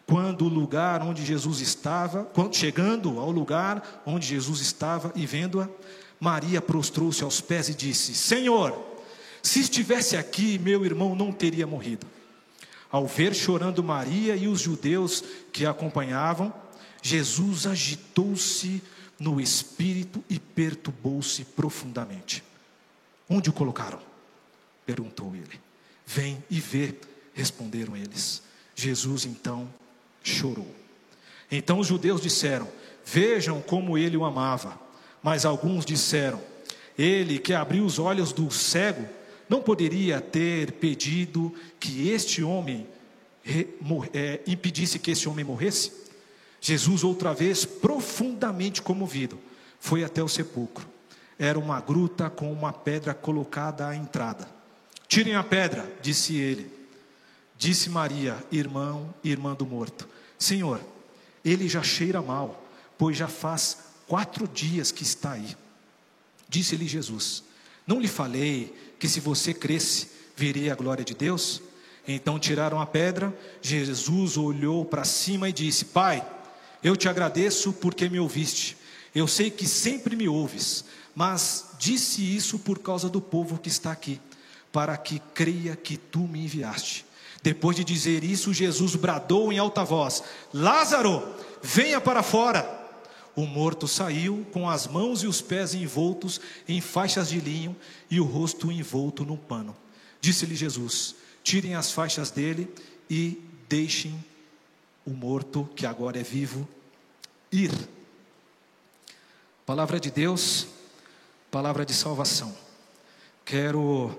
Quando 0.04 0.44
o 0.44 0.48
lugar 0.48 1.00
onde 1.00 1.24
Jesus 1.24 1.60
estava, 1.60 2.24
quando 2.24 2.56
chegando 2.56 3.18
ao 3.20 3.30
lugar 3.30 4.02
onde 4.04 4.26
Jesus 4.26 4.60
estava 4.60 5.12
e 5.14 5.24
vendo-a, 5.24 5.68
Maria 6.24 6.62
prostrou-se 6.62 7.22
aos 7.22 7.42
pés 7.42 7.68
e 7.68 7.74
disse: 7.74 8.14
Senhor, 8.14 8.74
se 9.42 9.60
estivesse 9.60 10.16
aqui, 10.16 10.58
meu 10.58 10.82
irmão 10.82 11.14
não 11.14 11.30
teria 11.30 11.66
morrido. 11.66 12.06
Ao 12.90 13.06
ver 13.06 13.34
chorando 13.34 13.84
Maria 13.84 14.34
e 14.34 14.48
os 14.48 14.60
judeus 14.60 15.22
que 15.52 15.66
a 15.66 15.70
acompanhavam, 15.70 16.50
Jesus 17.02 17.66
agitou-se 17.66 18.82
no 19.20 19.38
espírito 19.38 20.24
e 20.30 20.38
perturbou-se 20.38 21.44
profundamente. 21.44 22.42
Onde 23.28 23.50
o 23.50 23.52
colocaram? 23.52 24.00
perguntou 24.86 25.36
ele. 25.36 25.60
Vem 26.06 26.42
e 26.48 26.58
vê, 26.58 26.94
responderam 27.34 27.94
eles. 27.94 28.42
Jesus 28.74 29.26
então 29.26 29.68
chorou. 30.22 30.74
Então 31.50 31.80
os 31.80 31.86
judeus 31.86 32.22
disseram: 32.22 32.66
Vejam 33.04 33.60
como 33.60 33.98
ele 33.98 34.16
o 34.16 34.24
amava. 34.24 34.83
Mas 35.24 35.46
alguns 35.46 35.86
disseram: 35.86 36.38
Ele 36.98 37.38
que 37.38 37.54
abriu 37.54 37.86
os 37.86 37.98
olhos 37.98 38.30
do 38.30 38.50
cego 38.50 39.08
não 39.48 39.62
poderia 39.62 40.20
ter 40.20 40.72
pedido 40.72 41.52
que 41.80 42.10
este 42.10 42.42
homem 42.42 42.86
é, 44.12 44.40
impedisse 44.46 44.98
que 44.98 45.10
esse 45.10 45.26
homem 45.26 45.42
morresse? 45.42 46.04
Jesus, 46.60 47.02
outra 47.02 47.32
vez, 47.32 47.64
profundamente 47.64 48.82
comovido, 48.82 49.38
foi 49.80 50.04
até 50.04 50.22
o 50.22 50.28
sepulcro. 50.28 50.86
Era 51.38 51.58
uma 51.58 51.80
gruta 51.80 52.28
com 52.28 52.52
uma 52.52 52.72
pedra 52.72 53.14
colocada 53.14 53.88
à 53.88 53.96
entrada. 53.96 54.46
Tirem 55.08 55.34
a 55.36 55.42
pedra, 55.42 55.90
disse 56.02 56.36
ele. 56.36 56.70
Disse 57.56 57.88
Maria, 57.88 58.36
irmão, 58.52 59.14
irmã 59.24 59.54
do 59.54 59.64
morto: 59.64 60.06
Senhor, 60.38 60.80
ele 61.42 61.66
já 61.66 61.82
cheira 61.82 62.20
mal, 62.20 62.62
pois 62.98 63.16
já 63.16 63.28
faz 63.28 63.93
quatro 64.06 64.46
dias 64.46 64.92
que 64.92 65.02
está 65.02 65.32
aí. 65.32 65.56
Disse-lhe 66.48 66.86
Jesus: 66.86 67.42
Não 67.86 68.00
lhe 68.00 68.08
falei 68.08 68.74
que 68.98 69.08
se 69.08 69.20
você 69.20 69.52
cresce, 69.52 70.08
veria 70.36 70.72
a 70.72 70.76
glória 70.76 71.04
de 71.04 71.14
Deus? 71.14 71.62
Então 72.06 72.38
tiraram 72.38 72.80
a 72.80 72.86
pedra, 72.86 73.34
Jesus 73.62 74.36
olhou 74.36 74.84
para 74.84 75.04
cima 75.04 75.48
e 75.48 75.52
disse: 75.52 75.86
Pai, 75.86 76.26
eu 76.82 76.96
te 76.96 77.08
agradeço 77.08 77.72
porque 77.72 78.08
me 78.08 78.20
ouviste. 78.20 78.76
Eu 79.14 79.26
sei 79.26 79.50
que 79.50 79.66
sempre 79.66 80.16
me 80.16 80.28
ouves, 80.28 80.84
mas 81.14 81.66
disse 81.78 82.22
isso 82.22 82.58
por 82.58 82.80
causa 82.80 83.08
do 83.08 83.20
povo 83.20 83.58
que 83.58 83.68
está 83.68 83.92
aqui, 83.92 84.20
para 84.72 84.96
que 84.96 85.20
creia 85.32 85.76
que 85.76 85.96
tu 85.96 86.20
me 86.20 86.44
enviaste. 86.44 87.06
Depois 87.42 87.76
de 87.76 87.84
dizer 87.84 88.24
isso, 88.24 88.52
Jesus 88.52 88.96
bradou 88.96 89.52
em 89.52 89.58
alta 89.58 89.84
voz: 89.84 90.22
Lázaro, 90.52 91.22
venha 91.62 92.00
para 92.00 92.22
fora. 92.22 92.83
O 93.36 93.46
morto 93.46 93.88
saiu 93.88 94.46
com 94.52 94.68
as 94.68 94.86
mãos 94.86 95.22
e 95.22 95.26
os 95.26 95.40
pés 95.40 95.74
envoltos 95.74 96.40
em 96.68 96.80
faixas 96.80 97.28
de 97.28 97.40
linho 97.40 97.76
e 98.10 98.20
o 98.20 98.24
rosto 98.24 98.70
envolto 98.70 99.24
num 99.24 99.36
pano. 99.36 99.76
Disse-lhe 100.20 100.54
Jesus: 100.54 101.16
Tirem 101.42 101.74
as 101.74 101.90
faixas 101.90 102.30
dele 102.30 102.72
e 103.10 103.42
deixem 103.68 104.24
o 105.04 105.10
morto, 105.10 105.68
que 105.74 105.84
agora 105.84 106.18
é 106.18 106.22
vivo, 106.22 106.66
ir. 107.50 107.72
Palavra 109.66 109.98
de 109.98 110.10
Deus, 110.10 110.66
palavra 111.50 111.84
de 111.84 111.92
salvação. 111.92 112.56
Quero, 113.44 114.18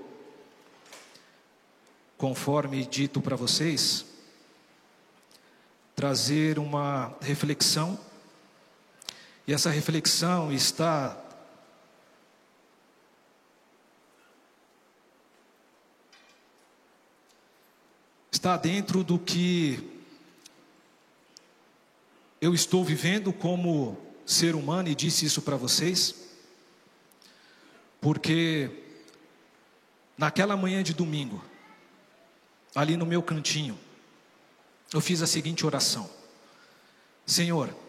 conforme 2.18 2.86
dito 2.86 3.22
para 3.22 3.36
vocês, 3.36 4.06
trazer 5.96 6.60
uma 6.60 7.16
reflexão, 7.22 8.00
e 9.48 9.54
essa 9.54 9.70
reflexão 9.70 10.52
está 10.52 11.22
está 18.32 18.58
dentro 18.58 19.04
do 19.04 19.18
que 19.18 19.92
eu 22.42 22.54
estou 22.54 22.84
vivendo 22.84 23.34
como 23.34 23.98
ser 24.25 24.56
humano 24.56 24.90
e 24.90 24.96
disse 24.96 25.25
isso 25.25 25.42
para 25.42 25.56
vocês, 25.56 26.14
porque 28.02 28.70
naquela 30.18 30.56
manhã 30.56 30.84
de 30.84 30.94
domingo, 30.94 31.44
ali 32.75 32.98
no 32.98 33.06
meu 33.06 33.24
cantinho, 33.24 33.80
eu 34.94 35.02
fiz 35.02 35.22
a 35.22 35.28
seguinte 35.28 35.66
oração: 35.66 36.10
Senhor, 37.25 37.85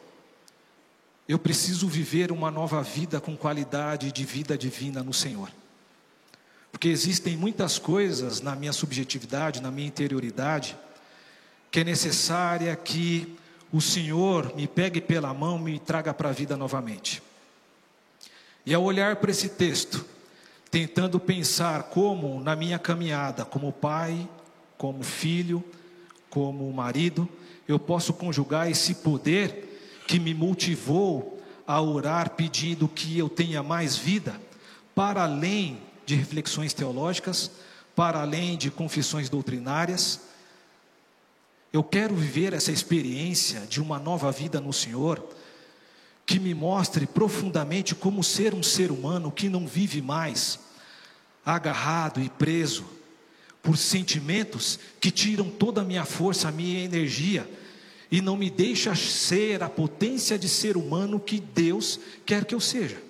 eu 1.28 1.38
preciso 1.38 1.88
viver 1.88 2.30
uma 2.30 2.50
nova 2.50 2.83
vida 2.83 3.21
com 3.21 3.37
qualidade 3.37 4.12
de 4.12 4.25
vida 4.25 4.56
divina 4.56 5.02
no 5.02 5.12
Senhor. 5.12 5.50
Porque 6.71 6.88
existem 6.88 7.37
muitas 7.37 7.78
coisas 7.78 8.40
na 8.40 8.54
minha 8.54 8.73
subjetividade, 8.73 9.61
na 9.61 9.71
minha 9.71 9.88
interioridade, 9.88 10.76
que 11.71 11.80
é 11.80 11.85
necessária 11.85 12.75
que 12.76 13.37
o 13.73 13.80
Senhor 13.80 14.54
me 14.54 14.69
pegue 14.69 15.00
pela 15.00 15.34
mão, 15.34 15.58
me 15.58 15.78
traga 15.80 16.15
para 16.15 16.28
a 16.28 16.32
vida 16.32 16.56
novamente. 16.56 17.23
E 18.65 18.73
ao 18.73 18.82
olhar 18.82 19.17
para 19.17 19.30
esse 19.30 19.49
texto, 19.49 20.04
tentando 20.71 21.19
pensar 21.19 21.84
como 21.84 22.41
na 22.41 22.54
minha 22.54 22.78
caminhada, 22.78 23.45
como 23.45 23.73
pai, 23.73 24.28
como 24.76 25.02
filho, 25.02 25.65
como 26.28 26.71
marido, 26.73 27.28
eu 27.67 27.78
posso 27.78 28.12
conjugar 28.12 28.71
esse 28.71 28.97
poder 28.97 29.65
que 30.06 30.19
me 30.19 30.32
motivou 30.32 31.42
a 31.66 31.80
orar 31.80 32.30
pedindo 32.30 32.86
que 32.86 33.19
eu 33.19 33.28
tenha 33.28 33.62
mais 33.62 33.97
vida, 33.97 34.40
para 34.95 35.25
além 35.25 35.78
de 36.06 36.14
reflexões 36.14 36.73
teológicas, 36.73 37.50
para 37.95 38.21
além 38.21 38.56
de 38.56 38.71
confissões 38.71 39.28
doutrinárias, 39.28 40.21
eu 41.73 41.82
quero 41.82 42.14
viver 42.14 42.52
essa 42.52 42.71
experiência 42.71 43.60
de 43.69 43.82
uma 43.82 43.99
nova 43.99 44.30
vida 44.30 44.60
no 44.60 44.73
Senhor, 44.73 45.23
que 46.25 46.38
me 46.38 46.54
mostre 46.54 47.06
profundamente 47.06 47.95
como 47.95 48.23
ser 48.23 48.54
um 48.54 48.62
ser 48.62 48.90
humano 48.90 49.30
que 49.30 49.49
não 49.49 49.66
vive 49.66 50.00
mais 50.00 50.58
agarrado 51.45 52.21
e 52.21 52.28
preso 52.28 52.84
por 53.62 53.76
sentimentos 53.76 54.78
que 55.00 55.10
tiram 55.10 55.50
toda 55.50 55.80
a 55.80 55.84
minha 55.84 56.04
força, 56.04 56.49
a 56.49 56.52
minha 56.52 56.84
energia 56.84 57.49
e 58.10 58.21
não 58.21 58.36
me 58.36 58.49
deixa 58.50 58.95
ser 58.95 59.62
a 59.62 59.69
potência 59.69 60.38
de 60.38 60.49
ser 60.49 60.76
humano 60.76 61.19
que 61.19 61.40
Deus 61.40 61.99
quer 62.25 62.45
que 62.45 62.54
eu 62.54 62.60
seja. 62.60 63.02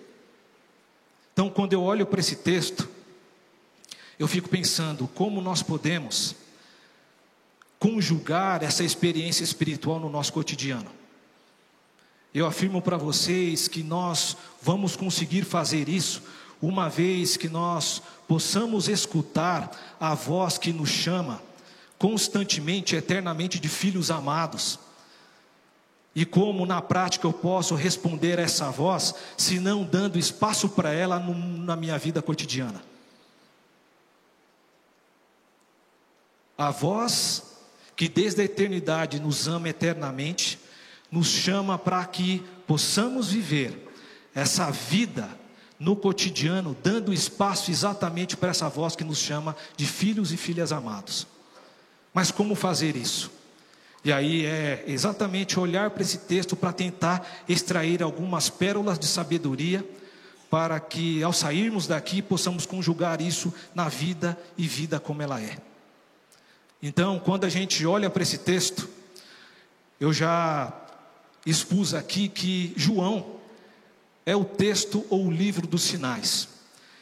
Então, 1.33 1.51
quando 1.51 1.75
eu 1.75 1.83
olho 1.83 2.07
para 2.07 2.21
esse 2.21 2.37
texto, 2.37 2.89
eu 4.19 4.27
fico 4.27 4.49
pensando 4.49 5.07
como 5.09 5.41
nós 5.41 5.63
podemos 5.63 6.35
conjugar 7.79 8.63
essa 8.63 8.83
experiência 8.83 9.45
espiritual 9.45 10.01
no 10.01 10.09
nosso 10.09 10.33
cotidiano. 10.33 10.91
Eu 12.35 12.47
afirmo 12.47 12.81
para 12.81 12.97
vocês 12.97 13.69
que 13.69 13.83
nós 13.83 14.37
vamos 14.63 14.97
conseguir 14.97 15.45
fazer 15.45 15.89
isso 15.89 16.23
uma 16.61 16.89
vez 16.89 17.37
que 17.37 17.49
nós 17.49 18.01
possamos 18.27 18.89
escutar 18.89 19.97
a 20.01 20.15
voz 20.15 20.57
que 20.59 20.73
nos 20.73 20.89
chama 20.89 21.43
constantemente, 21.99 22.97
eternamente 22.97 23.59
de 23.59 23.69
filhos 23.69 24.11
amados. 24.11 24.79
E 26.17 26.25
como 26.25 26.65
na 26.65 26.81
prática 26.81 27.27
eu 27.27 27.33
posso 27.33 27.75
responder 27.75 28.39
a 28.39 28.43
essa 28.43 28.71
voz, 28.71 29.15
se 29.37 29.61
não 29.61 29.85
dando 29.85 30.19
espaço 30.19 30.67
para 30.71 30.91
ela 30.91 31.21
no, 31.21 31.35
na 31.35 31.77
minha 31.77 31.99
vida 31.99 32.23
cotidiana? 32.23 32.83
A 36.57 36.71
voz 36.71 37.59
que 37.95 38.09
desde 38.09 38.41
a 38.41 38.45
eternidade 38.47 39.21
nos 39.21 39.47
ama 39.47 39.69
eternamente, 39.69 40.59
nos 41.11 41.29
chama 41.29 41.79
para 41.79 42.03
que 42.07 42.43
possamos 42.67 43.31
viver 43.31 43.87
essa 44.35 44.71
vida 44.71 45.29
no 45.79 45.95
cotidiano, 45.95 46.75
dando 46.83 47.13
espaço 47.13 47.71
exatamente 47.71 48.39
para 48.39 48.49
essa 48.49 48.71
voz 48.71 48.97
que 48.97 49.05
nos 49.05 49.19
chama 49.19 49.55
de 49.77 49.85
filhos 49.85 50.33
e 50.33 50.39
filhas 50.39 50.73
amados. 50.73 51.27
Mas 52.15 52.31
como 52.31 52.55
fazer 52.55 52.97
isso? 52.97 53.31
E 54.07 54.13
aí 54.13 54.47
é 54.47 54.85
exatamente 54.87 55.59
olhar 55.59 55.91
para 55.91 56.01
esse 56.01 56.19
texto 56.19 56.55
para 56.55 56.73
tentar 56.73 57.29
extrair 57.49 58.05
algumas 58.05 58.49
pérolas 58.49 59.01
de 59.01 59.07
sabedoria, 59.09 59.85
para 60.49 60.79
que 60.79 61.25
ao 61.25 61.33
sairmos 61.33 61.89
daqui 61.89 62.23
possamos 62.23 62.65
conjugar 62.65 63.21
isso 63.21 63.53
na 63.75 63.89
vida 63.89 64.39
e 64.57 64.65
vida 64.65 65.01
como 65.01 65.23
ela 65.23 65.41
é. 65.41 65.59
Então, 66.81 67.19
quando 67.19 67.47
a 67.47 67.49
gente 67.49 67.85
olha 67.85 68.09
para 68.09 68.23
esse 68.23 68.39
texto, 68.39 68.89
eu 69.99 70.13
já 70.13 70.73
expus 71.45 71.93
aqui 71.93 72.29
que 72.29 72.73
João 72.77 73.41
é 74.25 74.37
o 74.37 74.45
texto 74.45 75.05
ou 75.11 75.27
o 75.27 75.33
livro 75.33 75.67
dos 75.67 75.83
sinais. 75.83 76.49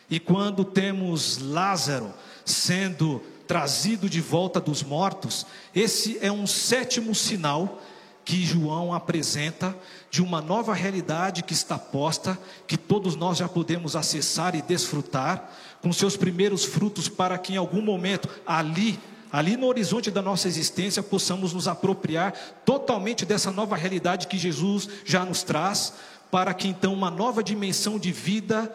E 0.08 0.18
quando 0.18 0.64
temos 0.64 1.36
Lázaro 1.36 2.14
sendo 2.46 3.22
trazido 3.46 4.08
de 4.08 4.20
volta 4.20 4.60
dos 4.60 4.82
mortos, 4.82 5.46
esse 5.74 6.18
é 6.20 6.30
um 6.30 6.46
sétimo 6.46 7.14
sinal 7.14 7.80
que 8.24 8.44
João 8.44 8.94
apresenta 8.94 9.76
de 10.10 10.22
uma 10.22 10.40
nova 10.40 10.72
realidade 10.72 11.42
que 11.42 11.52
está 11.52 11.78
posta, 11.78 12.38
que 12.66 12.76
todos 12.76 13.14
nós 13.16 13.36
já 13.38 13.48
podemos 13.48 13.94
acessar 13.94 14.54
e 14.54 14.62
desfrutar, 14.62 15.50
com 15.82 15.92
seus 15.92 16.16
primeiros 16.16 16.64
frutos, 16.64 17.08
para 17.08 17.36
que 17.36 17.52
em 17.52 17.56
algum 17.56 17.82
momento 17.82 18.28
ali 18.46 18.98
ali 19.34 19.56
no 19.56 19.66
horizonte 19.66 20.12
da 20.12 20.22
nossa 20.22 20.46
existência, 20.46 21.02
possamos 21.02 21.52
nos 21.52 21.66
apropriar 21.66 22.32
totalmente 22.64 23.26
dessa 23.26 23.50
nova 23.50 23.74
realidade 23.74 24.28
que 24.28 24.38
Jesus 24.38 24.88
já 25.04 25.24
nos 25.24 25.42
traz, 25.42 25.94
para 26.30 26.54
que 26.54 26.68
então 26.68 26.94
uma 26.94 27.10
nova 27.10 27.42
dimensão 27.42 27.98
de 27.98 28.12
vida 28.12 28.72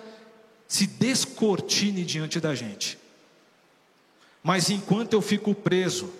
se 0.68 0.86
descortine 0.86 2.04
diante 2.04 2.42
da 2.42 2.54
gente. 2.54 3.00
Mas 4.44 4.70
enquanto 4.70 5.14
eu 5.14 5.22
fico 5.22 5.54
preso, 5.54 6.12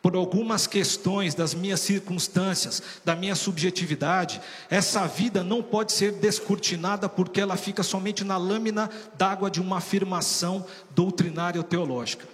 por 0.00 0.14
algumas 0.14 0.66
questões 0.66 1.34
das 1.34 1.54
minhas 1.54 1.80
circunstâncias, 1.80 2.82
da 3.04 3.16
minha 3.16 3.34
subjetividade, 3.34 4.40
essa 4.70 5.06
vida 5.06 5.42
não 5.42 5.62
pode 5.62 5.92
ser 5.92 6.12
descortinada 6.12 7.08
porque 7.08 7.40
ela 7.40 7.56
fica 7.56 7.82
somente 7.82 8.22
na 8.22 8.36
lâmina 8.36 8.88
d'água 9.16 9.50
de 9.50 9.60
uma 9.60 9.78
afirmação 9.78 10.64
doutrinária 10.90 11.60
ou 11.60 11.64
teológica. 11.64 12.26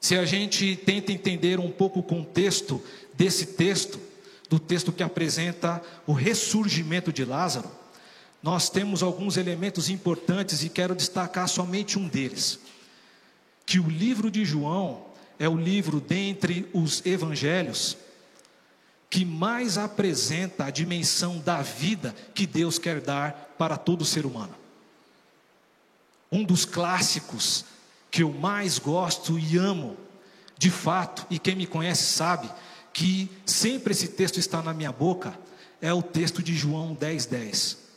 Se 0.00 0.16
a 0.16 0.24
gente 0.24 0.76
tenta 0.76 1.12
entender 1.12 1.60
um 1.60 1.70
pouco 1.70 2.00
o 2.00 2.02
contexto 2.02 2.82
desse 3.14 3.46
texto, 3.46 4.00
do 4.48 4.58
texto 4.58 4.92
que 4.92 5.02
apresenta 5.02 5.82
o 6.06 6.12
ressurgimento 6.12 7.12
de 7.12 7.24
Lázaro, 7.24 7.70
nós 8.42 8.70
temos 8.70 9.02
alguns 9.02 9.36
elementos 9.36 9.90
importantes 9.90 10.62
e 10.62 10.68
quero 10.68 10.94
destacar 10.94 11.48
somente 11.48 11.98
um 11.98 12.08
deles. 12.08 12.58
Que 13.66 13.78
o 13.78 13.88
livro 13.88 14.30
de 14.30 14.44
João 14.44 15.04
é 15.38 15.48
o 15.48 15.56
livro 15.56 16.00
dentre 16.00 16.68
os 16.72 17.04
evangelhos 17.04 17.96
que 19.10 19.24
mais 19.24 19.76
apresenta 19.76 20.64
a 20.64 20.70
dimensão 20.70 21.38
da 21.38 21.60
vida 21.60 22.14
que 22.32 22.46
Deus 22.46 22.78
quer 22.78 23.00
dar 23.00 23.54
para 23.58 23.76
todo 23.76 24.04
ser 24.04 24.24
humano. 24.24 24.54
Um 26.30 26.44
dos 26.44 26.64
clássicos 26.64 27.64
que 28.08 28.22
eu 28.22 28.32
mais 28.32 28.78
gosto 28.78 29.36
e 29.38 29.56
amo, 29.58 29.96
de 30.56 30.70
fato, 30.70 31.26
e 31.28 31.38
quem 31.38 31.56
me 31.56 31.66
conhece 31.66 32.04
sabe 32.04 32.48
que 32.92 33.28
sempre 33.44 33.92
esse 33.92 34.08
texto 34.08 34.38
está 34.38 34.62
na 34.62 34.72
minha 34.72 34.92
boca, 34.92 35.36
é 35.80 35.92
o 35.92 36.02
texto 36.02 36.42
de 36.42 36.54
João 36.54 36.94
10:10. 36.94 37.26
10. 37.28 37.89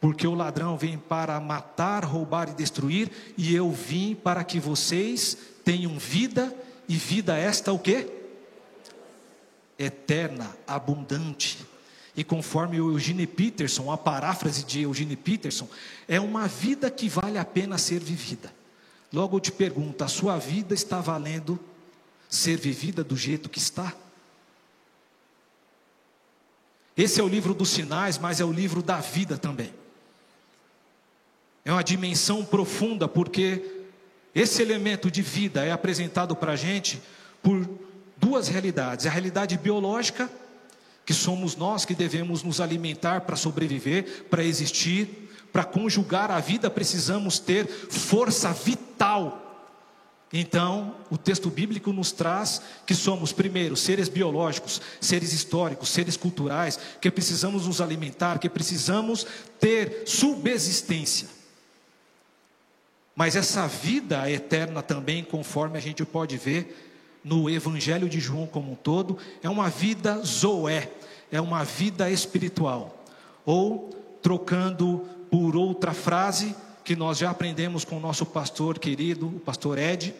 Porque 0.00 0.26
o 0.26 0.34
ladrão 0.34 0.76
vem 0.76 0.96
para 0.96 1.40
matar, 1.40 2.04
roubar 2.04 2.48
e 2.48 2.54
destruir, 2.54 3.10
e 3.36 3.54
eu 3.54 3.70
vim 3.70 4.14
para 4.14 4.44
que 4.44 4.60
vocês 4.60 5.36
tenham 5.64 5.98
vida 5.98 6.54
e 6.88 6.96
vida 6.96 7.36
esta 7.36 7.72
o 7.72 7.78
quê? 7.78 8.08
Eterna, 9.78 10.56
abundante. 10.66 11.58
E 12.16 12.24
conforme 12.24 12.80
o 12.80 12.92
Eugene 12.92 13.26
Peterson, 13.26 13.92
a 13.92 13.96
paráfrase 13.96 14.64
de 14.64 14.82
Eugene 14.82 15.16
Peterson, 15.16 15.68
é 16.08 16.20
uma 16.20 16.48
vida 16.48 16.90
que 16.90 17.08
vale 17.08 17.38
a 17.38 17.44
pena 17.44 17.78
ser 17.78 18.00
vivida. 18.00 18.52
Logo 19.12 19.36
eu 19.36 19.40
te 19.40 19.52
pergunto: 19.52 20.02
a 20.02 20.08
sua 20.08 20.36
vida 20.38 20.74
está 20.74 21.00
valendo 21.00 21.58
ser 22.28 22.58
vivida 22.58 23.02
do 23.02 23.16
jeito 23.16 23.48
que 23.48 23.58
está? 23.58 23.92
Esse 26.96 27.20
é 27.20 27.22
o 27.22 27.28
livro 27.28 27.54
dos 27.54 27.68
sinais, 27.68 28.18
mas 28.18 28.40
é 28.40 28.44
o 28.44 28.52
livro 28.52 28.82
da 28.82 29.00
vida 29.00 29.38
também. 29.38 29.72
É 31.64 31.72
uma 31.72 31.84
dimensão 31.84 32.44
profunda, 32.44 33.06
porque 33.06 33.62
esse 34.34 34.62
elemento 34.62 35.10
de 35.10 35.22
vida 35.22 35.64
é 35.64 35.72
apresentado 35.72 36.36
para 36.36 36.52
a 36.52 36.56
gente 36.56 37.00
por 37.42 37.68
duas 38.16 38.48
realidades: 38.48 39.06
a 39.06 39.10
realidade 39.10 39.56
biológica, 39.56 40.30
que 41.04 41.14
somos 41.14 41.56
nós 41.56 41.84
que 41.84 41.94
devemos 41.94 42.42
nos 42.42 42.60
alimentar 42.60 43.22
para 43.22 43.36
sobreviver, 43.36 44.26
para 44.30 44.44
existir, 44.44 45.28
para 45.52 45.64
conjugar 45.64 46.30
a 46.30 46.38
vida, 46.38 46.68
precisamos 46.68 47.38
ter 47.38 47.66
força 47.66 48.52
vital. 48.52 49.44
Então, 50.30 50.94
o 51.10 51.16
texto 51.16 51.48
bíblico 51.48 51.90
nos 51.90 52.12
traz 52.12 52.60
que 52.84 52.94
somos, 52.94 53.32
primeiro, 53.32 53.74
seres 53.74 54.10
biológicos, 54.10 54.82
seres 55.00 55.32
históricos, 55.32 55.88
seres 55.88 56.18
culturais, 56.18 56.78
que 57.00 57.10
precisamos 57.10 57.66
nos 57.66 57.80
alimentar, 57.80 58.38
que 58.38 58.48
precisamos 58.48 59.26
ter 59.58 60.02
subsistência. 60.06 61.37
Mas 63.18 63.34
essa 63.34 63.66
vida 63.66 64.30
eterna 64.30 64.80
também, 64.80 65.24
conforme 65.24 65.76
a 65.76 65.80
gente 65.80 66.04
pode 66.04 66.36
ver 66.36 67.20
no 67.24 67.50
Evangelho 67.50 68.08
de 68.08 68.20
João 68.20 68.46
como 68.46 68.70
um 68.70 68.76
todo, 68.76 69.18
é 69.42 69.50
uma 69.50 69.68
vida 69.68 70.22
zoé, 70.24 70.88
é 71.28 71.40
uma 71.40 71.64
vida 71.64 72.08
espiritual. 72.08 73.04
Ou, 73.44 73.90
trocando 74.22 75.04
por 75.28 75.56
outra 75.56 75.92
frase 75.92 76.54
que 76.84 76.94
nós 76.94 77.18
já 77.18 77.30
aprendemos 77.30 77.84
com 77.84 77.96
o 77.96 78.00
nosso 78.00 78.24
pastor 78.24 78.78
querido, 78.78 79.26
o 79.26 79.40
pastor 79.40 79.78
Ed, 79.78 80.14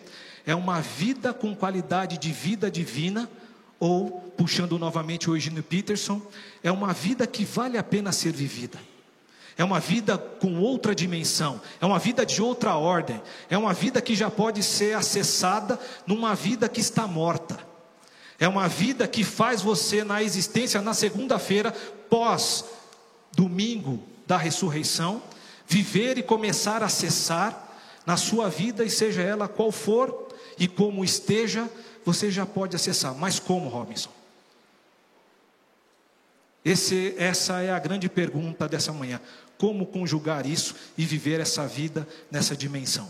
é 0.45 0.53
uma 0.53 0.81
vida 0.81 1.33
com 1.33 1.55
qualidade 1.55 2.19
de 2.19 2.33
vida 2.33 2.69
divina, 2.69 3.31
ou, 3.79 4.11
puxando 4.37 4.77
novamente 4.77 5.31
o 5.31 5.37
Eugênio 5.37 5.63
Peterson, 5.63 6.21
é 6.65 6.73
uma 6.73 6.93
vida 6.93 7.29
que 7.29 7.45
vale 7.45 7.79
a 7.79 7.83
pena 7.85 8.11
ser 8.11 8.33
vivida. 8.33 8.88
É 9.59 9.64
uma 9.64 9.81
vida 9.81 10.16
com 10.16 10.61
outra 10.61 10.94
dimensão, 10.94 11.61
é 11.81 11.85
uma 11.85 11.99
vida 11.99 12.25
de 12.25 12.40
outra 12.40 12.77
ordem, 12.77 13.21
é 13.51 13.59
uma 13.59 13.73
vida 13.73 14.01
que 14.01 14.14
já 14.14 14.31
pode 14.31 14.62
ser 14.62 14.97
acessada 14.97 15.81
numa 16.07 16.33
vida 16.33 16.68
que 16.68 16.81
está 16.81 17.09
morta. 17.09 17.59
É 18.38 18.47
uma 18.47 18.68
vida 18.68 19.09
que 19.09 19.25
faz 19.25 19.61
você 19.61 20.05
na 20.05 20.23
existência 20.23 20.81
na 20.81 20.94
segunda-feira, 20.94 21.73
pós 22.09 22.64
domingo 23.33 24.01
da 24.29 24.37
ressurreição, 24.37 25.21
viver 25.66 26.18
e 26.18 26.23
começar 26.23 26.85
a 26.85 26.87
acessar 26.87 27.68
na 28.07 28.16
sua 28.16 28.49
vida, 28.49 28.85
e 28.85 28.90
seja 28.90 29.23
ela 29.23 29.49
qual 29.49 29.73
for 29.73 30.29
e 30.57 30.68
como 30.68 31.05
esteja, 31.05 31.68
você 32.05 32.31
já 32.31 32.47
pode 32.47 32.77
acessar. 32.77 33.12
Mas 33.12 33.40
como, 33.40 33.68
Robinson? 33.68 34.11
Esse, 36.64 37.14
essa 37.18 37.61
é 37.61 37.73
a 37.73 37.79
grande 37.79 38.09
pergunta 38.09 38.68
dessa 38.68 38.92
manhã. 38.92 39.21
Como 39.59 39.87
conjugar 39.87 40.47
isso 40.47 40.75
e 40.97 41.05
viver 41.05 41.40
essa 41.40 41.66
vida 41.66 42.07
nessa 42.31 42.57
dimensão? 42.57 43.09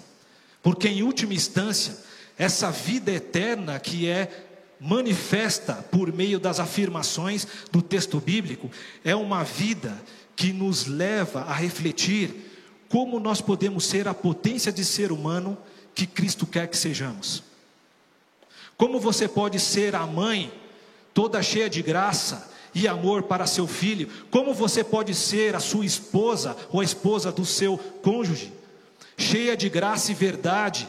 Porque, 0.63 0.89
em 0.89 1.03
última 1.03 1.35
instância, 1.35 1.97
essa 2.39 2.71
vida 2.71 3.13
eterna 3.13 3.79
que 3.79 4.09
é 4.09 4.47
manifesta 4.81 5.75
por 5.75 6.13
meio 6.13 6.41
das 6.41 6.59
afirmações 6.59 7.47
do 7.71 7.83
texto 7.83 8.19
bíblico, 8.21 8.71
é 9.05 9.15
uma 9.15 9.45
vida 9.45 9.97
que 10.35 10.53
nos 10.53 10.87
leva 10.87 11.43
a 11.43 11.53
refletir 11.53 12.49
como 12.89 13.21
nós 13.21 13.41
podemos 13.41 13.85
ser 13.85 14.09
a 14.09 14.15
potência 14.15 14.73
de 14.73 14.85
ser 14.85 15.13
humano 15.13 15.59
que 15.95 16.07
Cristo 16.07 16.47
quer 16.47 16.69
que 16.69 16.77
sejamos. 16.77 17.43
Como 18.77 19.01
você 19.01 19.27
pode 19.27 19.59
ser 19.59 19.95
a 19.97 20.07
mãe 20.07 20.53
toda 21.13 21.43
cheia 21.43 21.69
de 21.69 21.83
graça 21.83 22.49
e 22.75 22.87
amor 22.87 23.25
para 23.25 23.47
seu 23.47 23.67
filho? 23.67 24.09
Como 24.31 24.55
você 24.55 24.83
pode 24.85 25.15
ser 25.15 25.55
a 25.55 25.61
sua 25.61 25.85
esposa 25.85 26.57
ou 26.71 26.81
a 26.81 26.85
esposa 26.85 27.33
do 27.33 27.45
seu 27.45 27.79
cônjuge, 28.03 28.53
cheia 29.17 29.57
de 29.57 29.69
graça 29.69 30.13
e 30.13 30.15
verdade? 30.15 30.89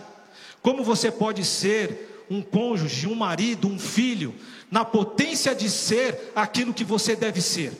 Como 0.61 0.83
você 0.83 1.11
pode 1.11 1.43
ser 1.45 2.25
um 2.29 2.41
cônjuge, 2.41 3.07
um 3.07 3.15
marido, 3.15 3.67
um 3.67 3.79
filho, 3.79 4.35
na 4.69 4.85
potência 4.85 5.55
de 5.55 5.69
ser 5.69 6.31
aquilo 6.35 6.73
que 6.73 6.83
você 6.83 7.15
deve 7.15 7.41
ser? 7.41 7.73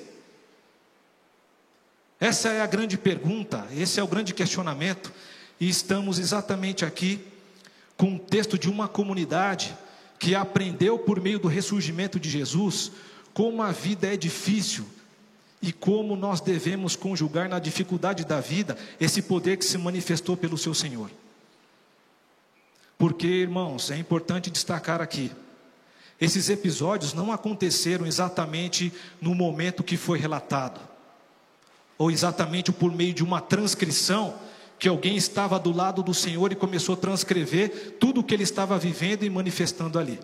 Essa 2.20 2.50
é 2.50 2.62
a 2.62 2.68
grande 2.68 2.98
pergunta, 2.98 3.66
esse 3.78 4.00
é 4.00 4.04
o 4.04 4.08
grande 4.08 4.34
questionamento, 4.34 5.12
e 5.60 5.70
estamos 5.70 6.20
exatamente 6.20 6.84
aqui 6.84 7.22
com 7.96 8.16
o 8.16 8.20
texto 8.20 8.58
de 8.58 8.70
uma 8.70 8.88
comunidade 8.88 9.76
que 10.18 10.36
aprendeu 10.36 11.00
por 11.00 11.20
meio 11.22 11.40
do 11.40 11.48
ressurgimento 11.48 12.20
de 12.20 12.30
Jesus 12.30 12.92
como 13.40 13.64
a 13.64 13.72
vida 13.72 14.14
é 14.14 14.18
difícil 14.18 14.86
e 15.62 15.72
como 15.72 16.14
nós 16.18 16.42
devemos 16.42 16.98
conjugar 16.98 17.48
na 17.48 17.58
dificuldade 17.58 18.26
da 18.26 18.42
vida 18.42 18.78
esse 19.00 19.22
poder 19.22 19.56
que 19.56 19.64
se 19.64 19.78
manifestou 19.78 20.36
pelo 20.36 20.58
seu 20.58 20.74
Senhor. 20.74 21.10
Porque, 22.98 23.28
irmãos, 23.28 23.92
é 23.92 23.98
importante 23.98 24.52
destacar 24.52 25.00
aqui, 25.00 25.32
esses 26.20 26.50
episódios 26.50 27.14
não 27.14 27.32
aconteceram 27.32 28.06
exatamente 28.06 28.92
no 29.22 29.34
momento 29.34 29.86
que 29.86 29.96
foi 29.96 30.20
relatado 30.20 30.82
ou 31.98 32.12
exatamente 32.12 32.74
por 32.74 32.94
meio 32.94 33.14
de 33.14 33.24
uma 33.24 33.40
transcrição, 33.40 34.38
que 34.78 34.90
alguém 34.90 35.16
estava 35.16 35.58
do 35.58 35.72
lado 35.72 36.04
do 36.04 36.14
Senhor 36.14 36.52
e 36.52 36.56
começou 36.56 36.96
a 36.96 36.98
transcrever 36.98 37.96
tudo 38.02 38.20
o 38.20 38.24
que 38.24 38.34
ele 38.34 38.44
estava 38.44 38.78
vivendo 38.78 39.24
e 39.24 39.30
manifestando 39.30 39.98
ali. 39.98 40.20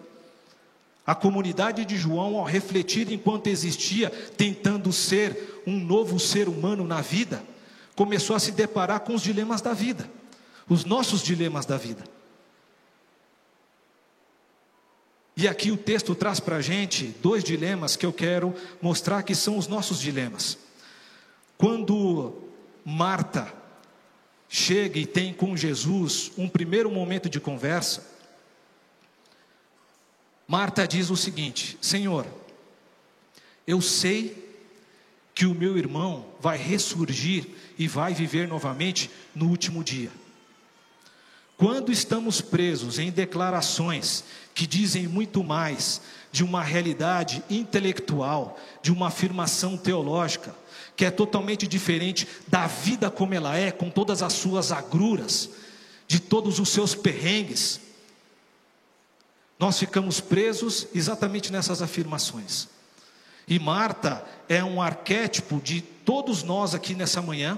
A 1.06 1.14
comunidade 1.14 1.86
de 1.86 1.96
João, 1.96 2.36
ao 2.38 2.44
refletir 2.44 3.12
enquanto 3.12 3.48
existia, 3.48 4.10
tentando 4.10 4.92
ser 4.92 5.62
um 5.68 5.80
novo 5.80 6.20
ser 6.20 6.50
humano 6.50 6.84
na 6.84 7.02
vida, 7.02 7.44
começou 7.96 8.36
a 8.36 8.40
se 8.40 8.52
deparar 8.52 9.02
com 9.02 9.14
os 9.14 9.22
dilemas 9.22 9.62
da 9.62 9.74
vida, 9.74 10.10
os 10.68 10.84
nossos 10.84 11.22
dilemas 11.22 11.66
da 11.66 11.78
vida. 11.78 12.04
E 15.38 15.48
aqui 15.48 15.70
o 15.70 15.78
texto 15.78 16.16
traz 16.16 16.40
para 16.40 16.58
a 16.58 16.62
gente 16.62 17.14
dois 17.22 17.44
dilemas 17.44 17.96
que 17.96 18.06
eu 18.06 18.14
quero 18.14 18.56
mostrar 18.82 19.22
que 19.22 19.36
são 19.36 19.58
os 19.58 19.68
nossos 19.68 20.00
dilemas. 20.00 20.58
Quando 21.58 22.34
Marta 22.84 23.54
chega 24.48 24.98
e 24.98 25.06
tem 25.06 25.34
com 25.34 25.56
Jesus 25.56 26.32
um 26.38 26.48
primeiro 26.48 26.90
momento 26.90 27.30
de 27.30 27.40
conversa, 27.40 28.15
Marta 30.48 30.88
diz 30.88 31.10
o 31.10 31.18
seguinte: 31.18 31.78
Senhor, 31.82 32.26
eu 33.66 33.82
sei 33.82 34.44
que 35.34 35.46
o 35.46 35.54
meu 35.54 35.78
irmão 35.78 36.26
vai 36.40 36.58
ressurgir 36.58 37.48
e 37.78 37.88
vai 37.88 38.14
viver 38.14 38.48
novamente 38.48 39.10
no 39.36 39.50
último 39.50 39.84
dia. 39.84 40.12
Quando 41.58 41.92
estamos 41.92 42.42
presos 42.42 43.00
em 43.00 43.10
declarações 43.12 44.26
que 44.54 44.68
dizem 44.68 45.08
muito 45.08 45.44
mais 45.44 46.02
de 46.32 46.44
uma 46.44 46.62
realidade 46.62 47.42
intelectual, 47.50 48.60
de 48.82 48.92
uma 48.92 49.08
afirmação 49.08 49.78
teológica, 49.78 50.54
que 50.96 51.06
é 51.06 51.12
totalmente 51.12 51.66
diferente 51.66 52.28
da 52.48 52.68
vida 52.68 53.10
como 53.10 53.34
ela 53.34 53.58
é, 53.58 53.72
com 53.72 53.90
todas 53.90 54.22
as 54.22 54.34
suas 54.34 54.72
agruras, 54.72 55.50
de 56.08 56.20
todos 56.20 56.60
os 56.60 56.70
seus 56.70 56.94
perrengues, 56.94 57.80
nós 59.58 59.80
ficamos 59.80 60.20
presos 60.20 60.88
exatamente 60.94 61.52
nessas 61.52 61.82
afirmações. 61.82 62.68
E 63.48 63.60
Marta 63.60 64.24
é 64.50 64.64
um 64.64 64.82
arquétipo 64.82 65.60
de 65.62 65.82
todos 65.82 66.44
nós 66.44 66.74
aqui 66.74 66.94
nessa 66.94 67.22
manhã, 67.22 67.58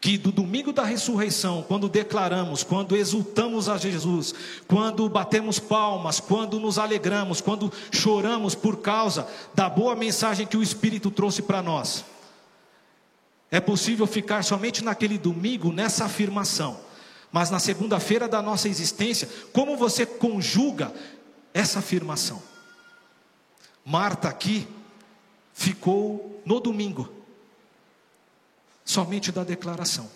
que 0.00 0.16
do 0.16 0.30
domingo 0.30 0.72
da 0.72 0.84
ressurreição, 0.84 1.64
quando 1.66 1.88
declaramos, 1.88 2.62
quando 2.62 2.96
exultamos 2.96 3.68
a 3.68 3.76
Jesus, 3.76 4.32
quando 4.68 5.08
batemos 5.08 5.58
palmas, 5.58 6.20
quando 6.20 6.60
nos 6.60 6.78
alegramos, 6.78 7.40
quando 7.40 7.72
choramos 7.90 8.54
por 8.54 8.76
causa 8.76 9.26
da 9.54 9.68
boa 9.68 9.96
mensagem 9.96 10.46
que 10.46 10.56
o 10.56 10.62
Espírito 10.62 11.10
trouxe 11.10 11.42
para 11.42 11.60
nós, 11.62 12.04
é 13.50 13.58
possível 13.60 14.06
ficar 14.06 14.44
somente 14.44 14.84
naquele 14.84 15.18
domingo 15.18 15.72
nessa 15.72 16.04
afirmação, 16.04 16.78
mas 17.30 17.50
na 17.50 17.58
segunda-feira 17.58 18.26
da 18.26 18.40
nossa 18.40 18.68
existência, 18.68 19.28
como 19.52 19.76
você 19.76 20.06
conjuga 20.06 20.92
essa 21.52 21.80
afirmação? 21.80 22.42
Marta 23.84 24.28
aqui 24.28 24.66
ficou 25.52 26.42
no 26.44 26.60
domingo 26.60 27.12
somente 28.84 29.30
da 29.30 29.44
declaração. 29.44 30.08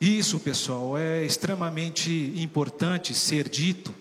Isso, 0.00 0.40
pessoal, 0.40 0.98
é 0.98 1.24
extremamente 1.24 2.32
importante 2.36 3.14
ser 3.14 3.48
dito, 3.48 3.94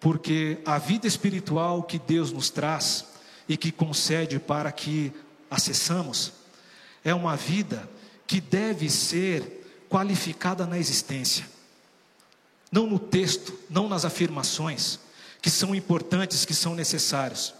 porque 0.00 0.58
a 0.64 0.78
vida 0.78 1.06
espiritual 1.06 1.82
que 1.82 1.98
Deus 1.98 2.32
nos 2.32 2.50
traz 2.50 3.06
e 3.48 3.56
que 3.56 3.70
concede 3.70 4.38
para 4.38 4.72
que 4.72 5.12
acessamos 5.50 6.32
é 7.04 7.14
uma 7.14 7.36
vida 7.36 7.88
que 8.26 8.40
deve 8.40 8.90
ser 8.90 9.55
qualificada 9.88 10.66
na 10.66 10.78
existência, 10.78 11.46
não 12.70 12.86
no 12.86 12.98
texto, 12.98 13.58
não 13.70 13.88
nas 13.88 14.04
afirmações, 14.04 14.98
que 15.40 15.50
são 15.50 15.74
importantes, 15.74 16.44
que 16.44 16.54
são 16.54 16.74
necessários 16.74 17.54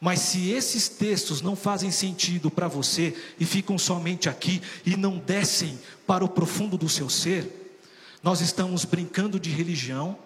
mas 0.00 0.20
se 0.20 0.50
esses 0.50 0.88
textos 0.88 1.42
não 1.42 1.54
fazem 1.54 1.90
sentido 1.90 2.50
para 2.50 2.66
você 2.66 3.14
e 3.38 3.44
ficam 3.44 3.76
somente 3.76 4.30
aqui 4.30 4.62
e 4.84 4.96
não 4.96 5.18
descem 5.18 5.78
para 6.06 6.24
o 6.24 6.28
profundo 6.28 6.78
do 6.78 6.88
seu 6.88 7.10
ser, 7.10 7.76
nós 8.22 8.40
estamos 8.40 8.86
brincando 8.86 9.38
de 9.38 9.50
religião, 9.50 10.16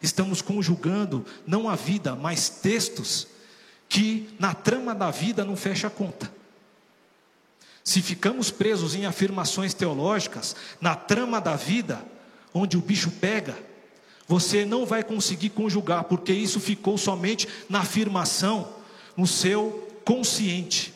estamos 0.00 0.40
conjugando 0.40 1.26
não 1.44 1.68
a 1.68 1.74
vida, 1.74 2.14
mas 2.14 2.48
textos 2.48 3.26
que 3.88 4.32
na 4.38 4.54
trama 4.54 4.94
da 4.94 5.10
vida 5.10 5.44
não 5.44 5.56
fecha 5.56 5.88
a 5.88 5.90
conta. 5.90 6.32
Se 7.84 8.00
ficamos 8.00 8.50
presos 8.50 8.94
em 8.94 9.06
afirmações 9.06 9.74
teológicas, 9.74 10.54
na 10.80 10.94
trama 10.94 11.40
da 11.40 11.56
vida, 11.56 12.04
onde 12.54 12.76
o 12.76 12.80
bicho 12.80 13.10
pega, 13.10 13.56
você 14.26 14.64
não 14.64 14.86
vai 14.86 15.02
conseguir 15.02 15.50
conjugar, 15.50 16.04
porque 16.04 16.32
isso 16.32 16.60
ficou 16.60 16.96
somente 16.96 17.48
na 17.68 17.80
afirmação 17.80 18.68
no 19.16 19.26
seu 19.26 19.88
consciente. 20.04 20.94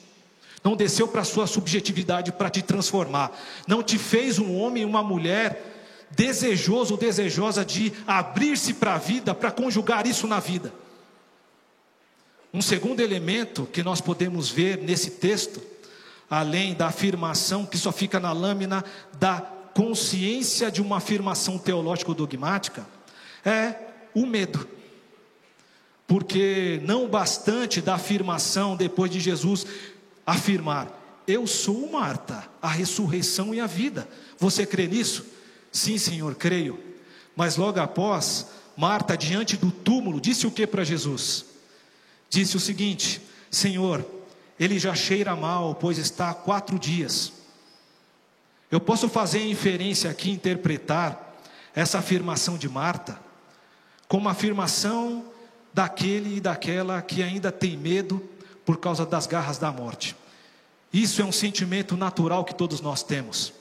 Não 0.63 0.77
desceu 0.77 1.07
para 1.07 1.21
a 1.21 1.25
sua 1.25 1.47
subjetividade 1.47 2.33
para 2.33 2.51
te 2.51 2.63
transformar. 2.63 3.31
Não 3.67 3.83
te 3.83 3.99
fez 3.99 4.39
um 4.39 4.57
homem 4.57 4.83
e 4.83 4.87
uma 4.87 5.03
mulher 5.03 5.75
desejoso 6.11 6.95
ou 6.95 6.99
desejosa 6.99 7.65
de 7.65 7.93
abrir-se 8.07 8.75
para 8.75 8.95
a 8.95 8.99
vida, 8.99 9.35
para 9.35 9.51
conjugar 9.51 10.07
isso 10.07 10.27
na 10.27 10.41
vida. 10.41 10.73
Um 12.53 12.63
segundo 12.63 13.01
elemento 13.01 13.69
que 13.73 13.83
nós 13.83 14.01
podemos 14.01 14.49
ver 14.49 14.79
nesse 14.79 15.11
texto, 15.11 15.61
além 16.31 16.75
da 16.75 16.87
afirmação 16.87 17.65
que 17.65 17.79
só 17.79 17.93
fica 17.93 18.19
na 18.19 18.33
lâmina 18.33 18.85
da 19.19 19.41
consciência 19.75 20.71
de 20.71 20.81
uma 20.81 20.97
afirmação 20.97 21.59
teológico-dogmática, 21.59 22.87
é 23.45 23.75
o 24.15 24.27
medo. 24.27 24.67
Porque 26.07 26.81
não 26.85 27.09
bastante 27.09 27.81
da 27.81 27.95
afirmação 27.95 28.77
depois 28.77 29.11
de 29.11 29.21
Jesus 29.21 29.67
afirmar: 30.25 30.89
Eu 31.27 31.47
sou 31.47 31.91
Marta, 31.91 32.49
a 32.63 32.69
ressurreição 32.69 33.55
e 33.55 33.61
a 33.61 33.67
vida. 33.67 34.09
Você 34.39 34.65
crê 34.65 34.87
nisso? 34.87 35.27
Sim, 35.71 35.99
Senhor, 35.99 36.35
creio. 36.35 36.83
Mas 37.35 37.57
logo 37.57 37.79
após, 37.79 38.47
Marta, 38.77 39.17
diante 39.17 39.57
do 39.57 39.71
túmulo, 39.71 40.21
disse 40.21 40.47
o 40.47 40.51
que 40.51 40.67
para 40.67 40.85
Jesus? 40.85 41.45
Disse 42.31 42.57
o 42.57 42.61
seguinte: 42.61 43.21
Senhor, 43.51 44.05
ele 44.59 44.79
já 44.79 44.95
cheira 44.95 45.37
mal, 45.37 45.75
pois 45.75 45.99
está 45.99 46.31
há 46.31 46.35
quatro 46.35 46.79
dias. 46.79 47.33
Eu 48.71 48.81
posso 48.81 49.09
fazer 49.09 49.47
inferência 49.47 50.11
aqui, 50.11 50.31
interpretar 50.31 51.35
essa 51.75 51.99
afirmação 51.99 52.57
de 52.57 52.69
Marta, 52.69 53.19
como 54.09 54.29
afirmação 54.29 55.25
daquele 55.73 56.37
e 56.37 56.41
daquela 56.41 57.03
que 57.03 57.23
ainda 57.23 57.53
tem 57.53 57.77
medo 57.77 58.23
por 58.65 58.79
causa 58.79 59.05
das 59.05 59.27
garras 59.27 59.59
da 59.59 59.71
morte. 59.71 60.17
Isso 60.93 61.21
é 61.21 61.25
um 61.25 61.33
sentimento 61.33 61.97
natural 61.97 62.45
que 62.45 62.55
todos 62.55 62.81
nós 62.81 63.03
temos. 63.03 63.53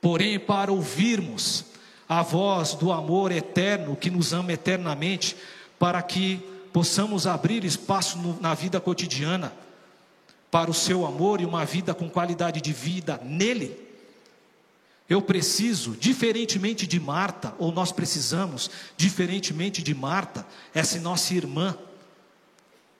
Porém, 0.00 0.38
para 0.38 0.72
ouvirmos 0.72 1.64
a 2.08 2.22
voz 2.22 2.74
do 2.74 2.92
amor 2.92 3.32
eterno 3.32 3.96
que 3.96 4.10
nos 4.10 4.32
ama 4.32 4.52
eternamente, 4.52 5.36
para 5.78 6.02
que 6.02 6.44
possamos 6.76 7.26
abrir 7.26 7.64
espaço 7.64 8.18
no, 8.18 8.38
na 8.38 8.52
vida 8.52 8.78
cotidiana 8.78 9.50
para 10.50 10.70
o 10.70 10.74
seu 10.74 11.06
amor 11.06 11.40
e 11.40 11.46
uma 11.46 11.64
vida 11.64 11.94
com 11.94 12.10
qualidade 12.10 12.60
de 12.60 12.70
vida 12.70 13.18
nele, 13.24 13.74
eu 15.08 15.22
preciso, 15.22 15.92
diferentemente 15.92 16.86
de 16.86 17.00
Marta, 17.00 17.54
ou 17.58 17.72
nós 17.72 17.92
precisamos, 17.92 18.70
diferentemente 18.94 19.82
de 19.82 19.94
Marta, 19.94 20.46
essa 20.74 21.00
nossa 21.00 21.32
irmã, 21.32 21.74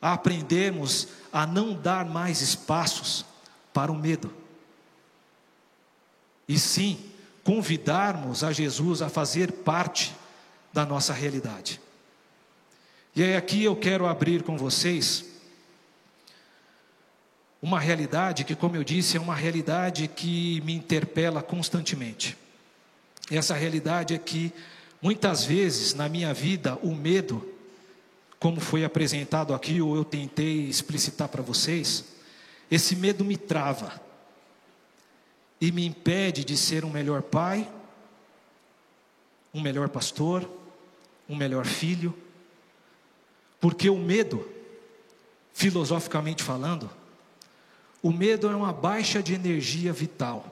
a 0.01 0.15
aprendermos 0.15 1.09
a 1.31 1.47
não 1.47 1.75
dar 1.75 2.07
mais 2.07 2.41
espaços 2.41 3.27
para 3.75 3.93
o 3.93 3.95
medo. 3.95 4.33
E 6.49 6.59
sim, 6.59 6.99
convidarmos 7.45 8.43
a 8.43 8.55
Jesus 8.55 9.03
a 9.03 9.11
fazer 9.11 9.53
parte 9.53 10.17
da 10.73 10.87
nossa 10.87 11.13
realidade. 11.13 11.79
E 13.17 13.23
aí 13.23 13.35
aqui 13.35 13.65
eu 13.65 13.75
quero 13.75 14.07
abrir 14.07 14.43
com 14.43 14.59
vocês 14.59 15.25
uma 17.63 17.81
realidade 17.81 18.45
que, 18.45 18.55
como 18.55 18.77
eu 18.77 18.85
disse, 18.85 19.17
é 19.17 19.21
uma 19.21 19.35
realidade 19.35 20.07
que 20.07 20.61
me 20.67 20.75
interpela 20.75 21.43
constantemente. 21.43 22.37
Essa 23.31 23.55
realidade 23.55 24.13
é 24.13 24.19
que, 24.19 24.53
muitas 25.01 25.47
vezes 25.47 25.95
na 25.95 26.11
minha 26.11 26.35
vida, 26.35 26.79
o 26.83 26.95
medo, 26.95 27.55
como 28.39 28.61
foi 28.61 28.85
apresentado 28.85 29.55
aqui, 29.55 29.81
ou 29.81 29.97
eu 29.97 30.05
tentei 30.05 30.69
explicitar 30.69 31.31
para 31.31 31.43
vocês, 31.43 32.05
esse 32.71 32.95
medo 32.95 33.25
me 33.25 33.39
trava 33.39 33.99
e 35.59 35.73
me 35.73 35.87
impede 35.87 36.45
de 36.45 36.55
ser 36.55 36.85
um 36.85 36.91
melhor 36.91 37.23
pai, 37.23 37.67
um 39.55 39.63
melhor 39.63 39.89
pastor, 39.89 40.47
um 41.27 41.35
melhor 41.35 41.65
filho, 41.65 42.15
porque 43.67 43.91
o 43.91 43.99
medo, 43.99 44.49
filosoficamente 45.53 46.41
falando, 46.41 46.89
o 48.01 48.13
medo 48.13 48.49
é 48.49 48.55
uma 48.55 48.73
baixa 48.73 49.21
de 49.21 49.35
energia 49.35 49.93
vital. 49.93 50.47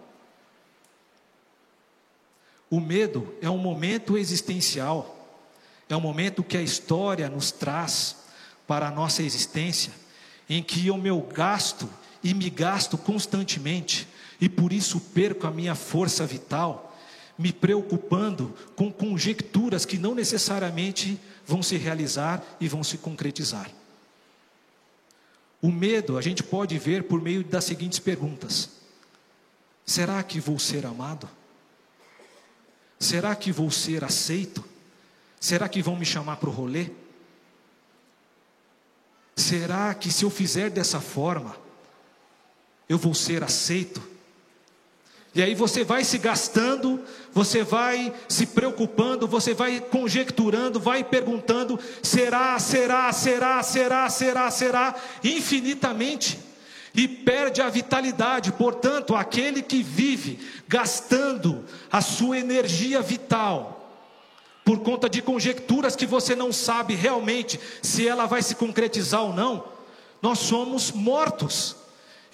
O 2.68 2.80
medo 2.80 3.32
é 3.40 3.48
um 3.48 3.56
momento 3.56 4.18
existencial, 4.18 5.28
é 5.88 5.96
um 5.96 6.00
momento 6.00 6.42
que 6.42 6.56
a 6.56 6.60
história 6.60 7.28
nos 7.28 7.52
traz 7.52 8.16
para 8.66 8.88
a 8.88 8.90
nossa 8.90 9.22
existência, 9.22 9.92
em 10.50 10.60
que 10.60 10.88
eu 10.88 10.98
meu 10.98 11.20
gasto 11.20 11.88
e 12.20 12.34
me 12.34 12.50
gasto 12.50 12.98
constantemente, 12.98 14.08
e 14.40 14.48
por 14.48 14.72
isso 14.72 14.98
perco 14.98 15.46
a 15.46 15.52
minha 15.52 15.76
força 15.76 16.26
vital, 16.26 16.98
me 17.38 17.52
preocupando 17.52 18.52
com 18.74 18.92
conjecturas 18.92 19.84
que 19.84 19.98
não 19.98 20.16
necessariamente 20.16 21.16
vão 21.46 21.62
se 21.62 21.76
realizar 21.76 22.42
e 22.60 22.68
vão 22.68 22.82
se 22.82 22.98
concretizar. 22.98 23.70
O 25.60 25.70
medo 25.70 26.18
a 26.18 26.22
gente 26.22 26.42
pode 26.42 26.78
ver 26.78 27.04
por 27.04 27.20
meio 27.20 27.42
das 27.42 27.64
seguintes 27.64 27.98
perguntas: 27.98 28.70
será 29.84 30.22
que 30.22 30.40
vou 30.40 30.58
ser 30.58 30.84
amado? 30.86 31.28
Será 32.98 33.34
que 33.34 33.52
vou 33.52 33.70
ser 33.70 34.04
aceito? 34.04 34.64
Será 35.40 35.68
que 35.68 35.82
vão 35.82 35.96
me 35.96 36.06
chamar 36.06 36.36
para 36.36 36.48
o 36.48 36.52
rolê? 36.52 36.90
Será 39.36 39.92
que 39.94 40.10
se 40.10 40.24
eu 40.24 40.30
fizer 40.30 40.70
dessa 40.70 41.00
forma, 41.00 41.56
eu 42.88 42.96
vou 42.96 43.14
ser 43.14 43.42
aceito? 43.42 44.13
E 45.34 45.42
aí 45.42 45.54
você 45.54 45.82
vai 45.82 46.04
se 46.04 46.16
gastando, 46.16 47.02
você 47.32 47.64
vai 47.64 48.14
se 48.28 48.46
preocupando, 48.46 49.26
você 49.26 49.52
vai 49.52 49.80
conjecturando, 49.80 50.78
vai 50.78 51.02
perguntando: 51.02 51.78
será, 52.02 52.56
será, 52.60 53.12
será, 53.12 53.60
será, 53.62 54.08
será, 54.08 54.50
será, 54.50 54.94
infinitamente. 55.24 56.38
E 56.94 57.08
perde 57.08 57.60
a 57.60 57.68
vitalidade, 57.68 58.52
portanto, 58.52 59.16
aquele 59.16 59.60
que 59.60 59.82
vive 59.82 60.38
gastando 60.68 61.64
a 61.90 62.00
sua 62.00 62.38
energia 62.38 63.02
vital, 63.02 63.90
por 64.64 64.78
conta 64.78 65.10
de 65.10 65.20
conjecturas 65.20 65.96
que 65.96 66.06
você 66.06 66.36
não 66.36 66.52
sabe 66.52 66.94
realmente 66.94 67.58
se 67.82 68.06
ela 68.06 68.26
vai 68.26 68.40
se 68.40 68.54
concretizar 68.54 69.22
ou 69.22 69.32
não, 69.32 69.64
nós 70.22 70.38
somos 70.38 70.92
mortos. 70.92 71.83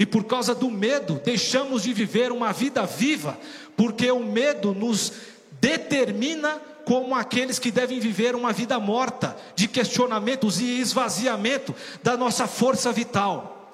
E 0.01 0.07
por 0.07 0.25
causa 0.25 0.55
do 0.55 0.71
medo, 0.71 1.21
deixamos 1.23 1.83
de 1.83 1.93
viver 1.93 2.33
uma 2.33 2.55
vida 2.55 2.87
viva, 2.87 3.39
porque 3.77 4.11
o 4.11 4.25
medo 4.25 4.73
nos 4.73 5.13
determina 5.61 6.59
como 6.87 7.15
aqueles 7.15 7.59
que 7.59 7.71
devem 7.71 8.01
viver 8.01 8.35
uma 8.35 8.51
vida 8.51 8.81
morta, 8.81 9.37
de 9.55 9.69
questionamentos 9.69 10.59
e 10.59 10.81
esvaziamento 10.81 11.75
da 12.03 12.17
nossa 12.17 12.47
força 12.47 12.91
vital. 12.91 13.71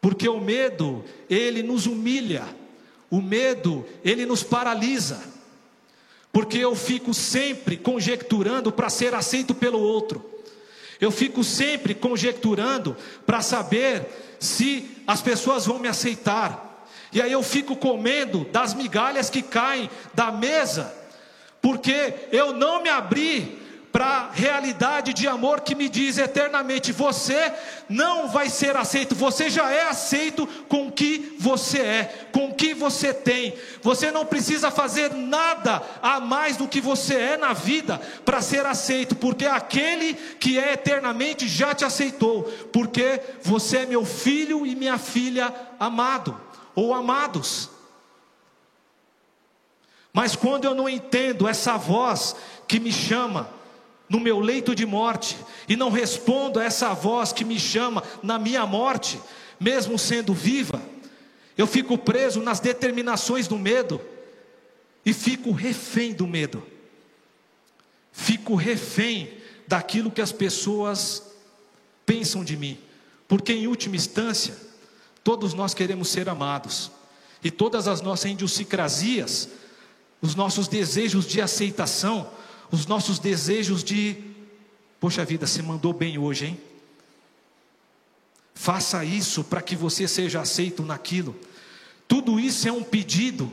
Porque 0.00 0.28
o 0.28 0.40
medo, 0.40 1.04
ele 1.30 1.62
nos 1.62 1.86
humilha, 1.86 2.44
o 3.08 3.22
medo, 3.22 3.86
ele 4.04 4.26
nos 4.26 4.42
paralisa, 4.42 5.22
porque 6.32 6.58
eu 6.58 6.74
fico 6.74 7.14
sempre 7.14 7.76
conjecturando 7.76 8.72
para 8.72 8.90
ser 8.90 9.14
aceito 9.14 9.54
pelo 9.54 9.78
outro. 9.78 10.37
Eu 11.00 11.10
fico 11.10 11.44
sempre 11.44 11.94
conjecturando 11.94 12.96
para 13.24 13.40
saber 13.40 14.36
se 14.38 15.02
as 15.06 15.22
pessoas 15.22 15.66
vão 15.66 15.78
me 15.78 15.88
aceitar. 15.88 16.86
E 17.12 17.22
aí 17.22 17.32
eu 17.32 17.42
fico 17.42 17.76
comendo 17.76 18.44
das 18.52 18.74
migalhas 18.74 19.30
que 19.30 19.42
caem 19.42 19.88
da 20.12 20.30
mesa, 20.30 20.94
porque 21.62 22.14
eu 22.30 22.52
não 22.52 22.82
me 22.82 22.88
abri 22.88 23.57
para 23.92 24.06
a 24.06 24.30
realidade 24.30 25.14
de 25.14 25.26
amor 25.26 25.60
que 25.60 25.74
me 25.74 25.88
diz 25.88 26.18
eternamente: 26.18 26.92
você 26.92 27.52
não 27.88 28.28
vai 28.28 28.48
ser 28.48 28.76
aceito, 28.76 29.14
você 29.14 29.48
já 29.48 29.70
é 29.70 29.88
aceito 29.88 30.46
com 30.68 30.88
o 30.88 30.92
que 30.92 31.36
você 31.38 31.78
é, 31.78 32.28
com 32.32 32.46
o 32.48 32.54
que 32.54 32.74
você 32.74 33.14
tem. 33.14 33.54
Você 33.82 34.10
não 34.10 34.26
precisa 34.26 34.70
fazer 34.70 35.12
nada 35.14 35.82
a 36.02 36.20
mais 36.20 36.56
do 36.56 36.68
que 36.68 36.80
você 36.80 37.14
é 37.14 37.36
na 37.36 37.52
vida 37.52 38.00
para 38.24 38.42
ser 38.42 38.66
aceito, 38.66 39.16
porque 39.16 39.46
aquele 39.46 40.14
que 40.14 40.58
é 40.58 40.74
eternamente 40.74 41.48
já 41.48 41.74
te 41.74 41.84
aceitou, 41.84 42.42
porque 42.72 43.20
você 43.42 43.78
é 43.78 43.86
meu 43.86 44.04
filho 44.04 44.66
e 44.66 44.74
minha 44.74 44.98
filha 44.98 45.52
amado 45.78 46.38
ou 46.74 46.94
amados. 46.94 47.70
Mas 50.12 50.34
quando 50.34 50.64
eu 50.64 50.74
não 50.74 50.88
entendo 50.88 51.46
essa 51.46 51.76
voz 51.76 52.34
que 52.66 52.80
me 52.80 52.92
chama, 52.92 53.48
no 54.08 54.18
meu 54.18 54.40
leito 54.40 54.74
de 54.74 54.86
morte 54.86 55.36
e 55.68 55.76
não 55.76 55.90
respondo 55.90 56.58
a 56.58 56.64
essa 56.64 56.94
voz 56.94 57.32
que 57.32 57.44
me 57.44 57.58
chama 57.58 58.02
na 58.22 58.38
minha 58.38 58.66
morte, 58.66 59.20
mesmo 59.60 59.98
sendo 59.98 60.32
viva, 60.32 60.80
eu 61.56 61.66
fico 61.66 61.98
preso 61.98 62.40
nas 62.40 62.60
determinações 62.60 63.48
do 63.48 63.58
medo 63.58 64.00
e 65.04 65.12
fico 65.12 65.50
refém 65.50 66.12
do 66.12 66.26
medo. 66.26 66.62
Fico 68.12 68.54
refém 68.54 69.32
daquilo 69.66 70.10
que 70.10 70.20
as 70.20 70.32
pessoas 70.32 71.22
pensam 72.06 72.42
de 72.42 72.56
mim, 72.56 72.78
porque 73.26 73.52
em 73.52 73.66
última 73.66 73.96
instância, 73.96 74.56
todos 75.22 75.52
nós 75.52 75.74
queremos 75.74 76.08
ser 76.08 76.28
amados, 76.28 76.90
e 77.44 77.50
todas 77.50 77.86
as 77.86 78.00
nossas 78.00 78.30
idiosincrasias, 78.30 79.50
os 80.20 80.34
nossos 80.34 80.66
desejos 80.68 81.26
de 81.26 81.40
aceitação, 81.40 82.30
os 82.70 82.86
nossos 82.86 83.18
desejos 83.18 83.82
de, 83.82 84.16
poxa 85.00 85.24
vida, 85.24 85.46
você 85.46 85.62
mandou 85.62 85.92
bem 85.92 86.18
hoje, 86.18 86.46
hein? 86.46 86.60
Faça 88.54 89.04
isso 89.04 89.44
para 89.44 89.62
que 89.62 89.76
você 89.76 90.08
seja 90.08 90.40
aceito 90.40 90.82
naquilo. 90.82 91.36
Tudo 92.08 92.40
isso 92.40 92.66
é 92.68 92.72
um 92.72 92.82
pedido 92.82 93.50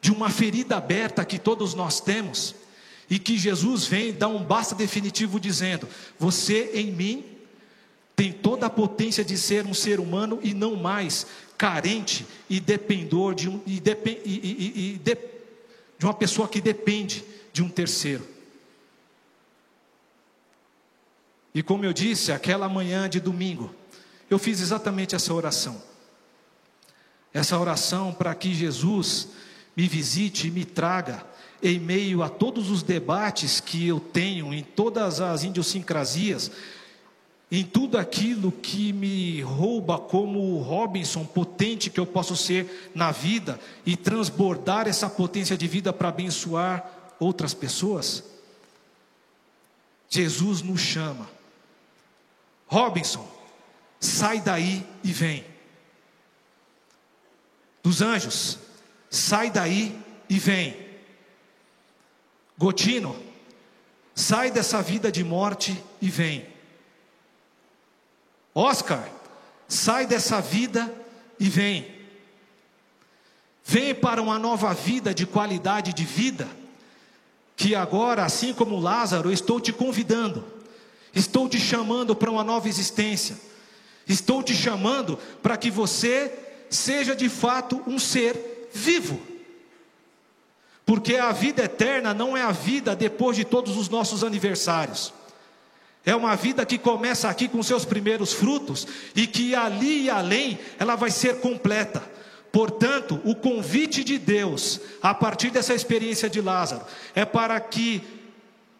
de 0.00 0.12
uma 0.12 0.30
ferida 0.30 0.76
aberta 0.76 1.24
que 1.24 1.38
todos 1.38 1.74
nós 1.74 2.00
temos 2.00 2.54
e 3.08 3.18
que 3.18 3.36
Jesus 3.36 3.86
vem 3.86 4.12
dar 4.12 4.28
um 4.28 4.42
basta 4.42 4.74
definitivo 4.74 5.40
dizendo: 5.40 5.88
Você 6.18 6.70
em 6.74 6.92
mim 6.92 7.24
tem 8.14 8.30
toda 8.32 8.66
a 8.66 8.70
potência 8.70 9.24
de 9.24 9.36
ser 9.36 9.66
um 9.66 9.74
ser 9.74 9.98
humano 9.98 10.38
e 10.42 10.54
não 10.54 10.76
mais 10.76 11.26
carente 11.58 12.24
e 12.48 12.60
dependor 12.60 13.34
de, 13.34 13.48
um, 13.48 13.60
e, 13.66 13.82
e, 13.82 14.20
e, 14.24 14.94
e 14.94 14.98
de, 14.98 15.18
de 15.98 16.06
uma 16.06 16.14
pessoa 16.14 16.48
que 16.48 16.60
depende 16.60 17.24
de 17.52 17.62
um 17.62 17.68
terceiro. 17.68 18.26
E 21.54 21.62
como 21.62 21.84
eu 21.84 21.92
disse, 21.92 22.30
aquela 22.32 22.68
manhã 22.68 23.08
de 23.08 23.18
domingo, 23.18 23.74
eu 24.28 24.38
fiz 24.38 24.60
exatamente 24.60 25.14
essa 25.14 25.34
oração. 25.34 25.82
Essa 27.34 27.58
oração 27.58 28.12
para 28.12 28.34
que 28.34 28.54
Jesus 28.54 29.28
me 29.76 29.88
visite 29.88 30.48
e 30.48 30.50
me 30.50 30.64
traga, 30.64 31.24
em 31.62 31.78
meio 31.78 32.22
a 32.22 32.28
todos 32.28 32.70
os 32.70 32.82
debates 32.82 33.60
que 33.60 33.86
eu 33.86 34.00
tenho, 34.00 34.54
em 34.54 34.62
todas 34.62 35.20
as 35.20 35.44
idiosincrasias, 35.44 36.50
em 37.50 37.64
tudo 37.64 37.98
aquilo 37.98 38.52
que 38.52 38.92
me 38.92 39.40
rouba 39.42 39.98
como 39.98 40.58
Robinson 40.58 41.24
potente 41.24 41.90
que 41.90 41.98
eu 41.98 42.06
posso 42.06 42.36
ser 42.36 42.90
na 42.94 43.10
vida 43.10 43.58
e 43.84 43.96
transbordar 43.96 44.86
essa 44.86 45.10
potência 45.10 45.56
de 45.56 45.66
vida 45.66 45.92
para 45.92 46.10
abençoar 46.10 46.99
outras 47.20 47.54
pessoas. 47.54 48.24
Jesus 50.08 50.62
nos 50.62 50.80
chama 50.80 51.28
Robinson, 52.70 53.26
sai 53.98 54.40
daí 54.40 54.86
e 55.02 55.12
vem. 55.12 55.44
Dos 57.82 58.00
anjos, 58.00 58.58
sai 59.10 59.50
daí 59.50 59.98
e 60.28 60.38
vem. 60.38 60.88
Gotino, 62.56 63.20
sai 64.14 64.52
dessa 64.52 64.80
vida 64.80 65.10
de 65.10 65.24
morte 65.24 65.82
e 66.00 66.08
vem. 66.08 66.46
Oscar, 68.54 69.08
sai 69.66 70.06
dessa 70.06 70.40
vida 70.40 70.92
e 71.40 71.48
vem. 71.48 71.98
Vem 73.64 73.94
para 73.94 74.22
uma 74.22 74.38
nova 74.38 74.72
vida 74.74 75.12
de 75.12 75.26
qualidade 75.26 75.92
de 75.92 76.04
vida, 76.04 76.48
que 77.60 77.74
agora, 77.74 78.24
assim 78.24 78.54
como 78.54 78.80
Lázaro, 78.80 79.30
estou 79.30 79.60
te 79.60 79.72
convidando 79.72 80.42
Estou 81.14 81.48
te 81.48 81.58
chamando 81.58 82.14
para 82.14 82.30
uma 82.30 82.44
nova 82.44 82.68
existência. 82.68 83.36
Estou 84.08 84.42
te 84.42 84.54
chamando 84.54 85.18
para 85.42 85.56
que 85.56 85.70
você 85.70 86.32
seja 86.68 87.14
de 87.14 87.28
fato 87.28 87.82
um 87.86 87.98
ser 87.98 88.68
vivo. 88.72 89.20
Porque 90.86 91.16
a 91.16 91.32
vida 91.32 91.64
eterna 91.64 92.14
não 92.14 92.36
é 92.36 92.42
a 92.42 92.52
vida 92.52 92.94
depois 92.96 93.36
de 93.36 93.44
todos 93.44 93.76
os 93.76 93.88
nossos 93.88 94.24
aniversários. 94.24 95.12
É 96.04 96.14
uma 96.14 96.34
vida 96.34 96.64
que 96.64 96.78
começa 96.78 97.28
aqui 97.28 97.46
com 97.48 97.62
seus 97.62 97.84
primeiros 97.84 98.32
frutos 98.32 98.86
e 99.14 99.26
que 99.26 99.54
ali 99.54 100.04
e 100.04 100.10
além 100.10 100.58
ela 100.78 100.96
vai 100.96 101.10
ser 101.10 101.40
completa. 101.40 102.02
Portanto, 102.52 103.20
o 103.24 103.34
convite 103.34 104.02
de 104.02 104.18
Deus, 104.18 104.80
a 105.00 105.14
partir 105.14 105.50
dessa 105.50 105.74
experiência 105.74 106.28
de 106.28 106.40
Lázaro, 106.40 106.84
é 107.14 107.24
para 107.24 107.60
que 107.60 108.02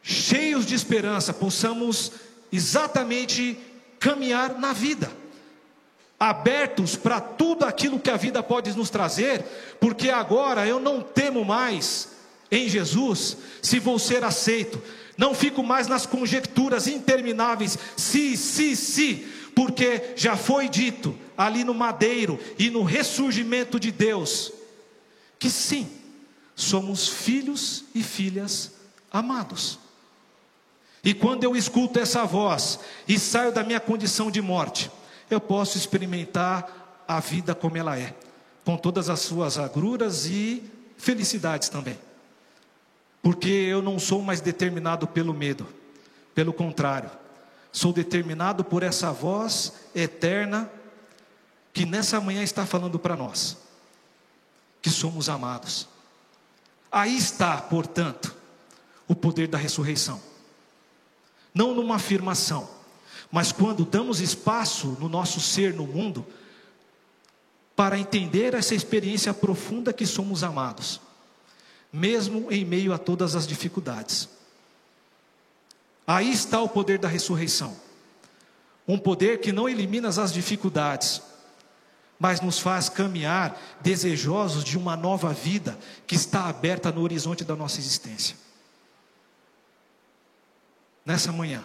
cheios 0.02 0.66
de 0.66 0.74
esperança, 0.74 1.33
possamos 1.33 2.12
exatamente 2.50 3.59
caminhar 3.98 4.59
na 4.59 4.72
vida, 4.72 5.11
abertos 6.18 6.96
para 6.96 7.20
tudo 7.20 7.64
aquilo 7.64 8.00
que 8.00 8.11
a 8.11 8.16
vida 8.16 8.42
pode 8.42 8.76
nos 8.76 8.90
trazer, 8.90 9.44
porque 9.78 10.11
agora 10.11 10.66
eu 10.66 10.80
não 10.80 11.00
temo 11.00 11.44
mais 11.44 12.09
em 12.50 12.68
Jesus 12.68 13.37
se 13.62 13.78
vou 13.78 13.98
ser 13.98 14.24
aceito, 14.24 14.83
não 15.16 15.35
fico 15.35 15.62
mais 15.62 15.87
nas 15.87 16.06
conjecturas 16.06 16.88
intermináveis, 16.88 17.78
se, 17.96 18.37
se, 18.37 18.74
se, 18.74 19.28
porque 19.60 20.14
já 20.16 20.38
foi 20.38 20.70
dito 20.70 21.14
ali 21.36 21.64
no 21.64 21.74
madeiro 21.74 22.40
e 22.58 22.70
no 22.70 22.82
ressurgimento 22.82 23.78
de 23.78 23.92
Deus, 23.92 24.50
que 25.38 25.50
sim, 25.50 25.86
somos 26.56 27.06
filhos 27.06 27.84
e 27.94 28.02
filhas 28.02 28.72
amados. 29.12 29.78
E 31.04 31.12
quando 31.12 31.44
eu 31.44 31.54
escuto 31.54 32.00
essa 32.00 32.24
voz 32.24 32.80
e 33.06 33.18
saio 33.18 33.52
da 33.52 33.62
minha 33.62 33.78
condição 33.78 34.30
de 34.30 34.40
morte, 34.40 34.90
eu 35.28 35.38
posso 35.38 35.76
experimentar 35.76 37.04
a 37.06 37.20
vida 37.20 37.54
como 37.54 37.76
ela 37.76 37.98
é, 37.98 38.14
com 38.64 38.78
todas 38.78 39.11
as 39.11 39.20
suas 39.20 39.58
agruras 39.58 40.24
e 40.24 40.64
felicidades 40.96 41.68
também. 41.68 41.98
Porque 43.22 43.50
eu 43.50 43.82
não 43.82 43.98
sou 43.98 44.22
mais 44.22 44.40
determinado 44.40 45.06
pelo 45.06 45.34
medo, 45.34 45.66
pelo 46.34 46.50
contrário, 46.50 47.11
sou 47.72 47.92
determinado 47.92 48.64
por 48.64 48.82
essa 48.82 49.12
voz 49.12 49.72
eterna 49.94 50.70
que 51.72 51.86
nessa 51.86 52.20
manhã 52.20 52.42
está 52.42 52.66
falando 52.66 52.98
para 52.98 53.16
nós 53.16 53.56
que 54.82 54.90
somos 54.90 55.28
amados. 55.28 55.88
Aí 56.90 57.16
está, 57.16 57.58
portanto, 57.58 58.34
o 59.06 59.14
poder 59.14 59.46
da 59.46 59.58
ressurreição. 59.58 60.20
Não 61.54 61.74
numa 61.74 61.96
afirmação, 61.96 62.68
mas 63.30 63.52
quando 63.52 63.84
damos 63.84 64.20
espaço 64.20 64.96
no 65.00 65.08
nosso 65.08 65.40
ser 65.40 65.74
no 65.74 65.86
mundo 65.86 66.26
para 67.76 67.98
entender 67.98 68.54
essa 68.54 68.74
experiência 68.74 69.32
profunda 69.32 69.92
que 69.92 70.06
somos 70.06 70.42
amados, 70.42 71.00
mesmo 71.92 72.50
em 72.50 72.64
meio 72.64 72.92
a 72.92 72.98
todas 72.98 73.34
as 73.34 73.46
dificuldades. 73.46 74.28
Aí 76.11 76.32
está 76.32 76.61
o 76.61 76.68
poder 76.68 76.98
da 76.98 77.06
ressurreição. 77.06 77.76
Um 78.88 78.98
poder 78.98 79.38
que 79.38 79.52
não 79.52 79.68
elimina 79.68 80.08
as 80.08 80.32
dificuldades, 80.32 81.22
mas 82.18 82.40
nos 82.40 82.58
faz 82.58 82.88
caminhar 82.88 83.56
desejosos 83.80 84.64
de 84.64 84.76
uma 84.76 84.96
nova 84.96 85.32
vida 85.32 85.78
que 86.08 86.16
está 86.16 86.48
aberta 86.48 86.90
no 86.90 87.00
horizonte 87.00 87.44
da 87.44 87.54
nossa 87.54 87.78
existência. 87.78 88.34
Nessa 91.06 91.30
manhã, 91.30 91.64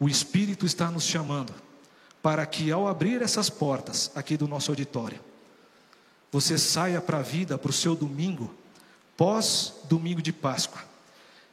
o 0.00 0.08
Espírito 0.08 0.64
está 0.64 0.90
nos 0.90 1.04
chamando 1.04 1.52
para 2.22 2.46
que, 2.46 2.72
ao 2.72 2.88
abrir 2.88 3.20
essas 3.20 3.50
portas 3.50 4.10
aqui 4.14 4.38
do 4.38 4.48
nosso 4.48 4.70
auditório, 4.70 5.20
você 6.32 6.56
saia 6.56 7.02
para 7.02 7.18
a 7.18 7.22
vida, 7.22 7.58
para 7.58 7.68
o 7.68 7.74
seu 7.74 7.94
domingo, 7.94 8.54
pós-domingo 9.18 10.22
de 10.22 10.32
Páscoa, 10.32 10.95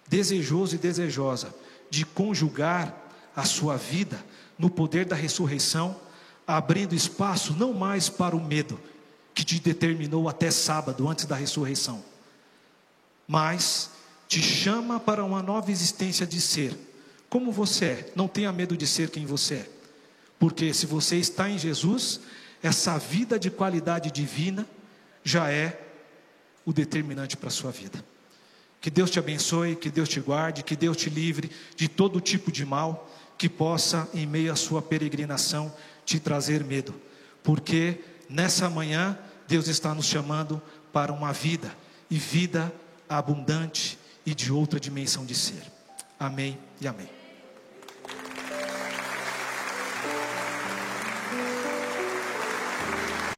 desejoso 0.07 0.75
e 0.75 0.77
desejosa 0.77 1.53
de 1.89 2.05
conjugar 2.05 2.95
a 3.35 3.45
sua 3.45 3.77
vida 3.77 4.23
no 4.57 4.69
poder 4.69 5.05
da 5.05 5.15
ressurreição, 5.15 5.99
abrindo 6.45 6.95
espaço 6.95 7.53
não 7.53 7.73
mais 7.73 8.09
para 8.09 8.35
o 8.35 8.43
medo 8.43 8.79
que 9.33 9.43
te 9.43 9.59
determinou 9.59 10.29
até 10.29 10.51
sábado, 10.51 11.07
antes 11.07 11.25
da 11.25 11.35
ressurreição, 11.35 12.03
mas 13.27 13.89
te 14.27 14.41
chama 14.41 14.99
para 14.99 15.23
uma 15.23 15.41
nova 15.41 15.71
existência 15.71 16.25
de 16.25 16.39
ser, 16.39 16.77
como 17.29 17.51
você 17.51 17.85
é. 17.85 18.11
Não 18.15 18.27
tenha 18.27 18.51
medo 18.51 18.77
de 18.77 18.85
ser 18.85 19.09
quem 19.09 19.25
você 19.25 19.55
é, 19.55 19.69
porque 20.39 20.73
se 20.73 20.85
você 20.85 21.17
está 21.17 21.49
em 21.49 21.57
Jesus, 21.57 22.19
essa 22.61 22.97
vida 22.97 23.39
de 23.39 23.49
qualidade 23.49 24.11
divina 24.11 24.67
já 25.23 25.51
é 25.51 25.79
o 26.65 26.71
determinante 26.71 27.35
para 27.35 27.47
a 27.47 27.51
sua 27.51 27.71
vida. 27.71 28.03
Que 28.84 28.91
Deus 28.91 29.09
te 29.09 29.17
abençoe, 29.17 29.77
que 29.77 29.89
Deus 29.89 30.09
te 30.09 30.19
guarde, 30.19 30.61
que 30.61 30.75
Deus 30.75 30.97
te 30.97 31.09
livre 31.09 31.49
de 31.73 31.88
todo 31.88 32.19
tipo 32.19 32.51
de 32.51 32.65
mal, 32.65 33.09
que 33.38 33.47
possa, 33.47 34.09
em 34.13 34.27
meio 34.27 34.51
à 34.51 34.57
sua 34.57 34.81
peregrinação, 34.81 35.73
te 36.05 36.19
trazer 36.19 36.65
medo, 36.65 36.93
porque 37.41 38.01
nessa 38.29 38.69
manhã 38.69 39.17
Deus 39.47 39.69
está 39.69 39.95
nos 39.95 40.05
chamando 40.05 40.61
para 40.91 41.13
uma 41.13 41.31
vida, 41.31 41.73
e 42.11 42.17
vida 42.17 42.73
abundante 43.07 43.97
e 44.25 44.36
de 44.36 44.51
outra 44.51 44.81
dimensão 44.81 45.25
de 45.25 45.34
ser. 45.34 45.63
Amém 46.19 46.59
e 46.81 46.86
amém. 46.86 47.22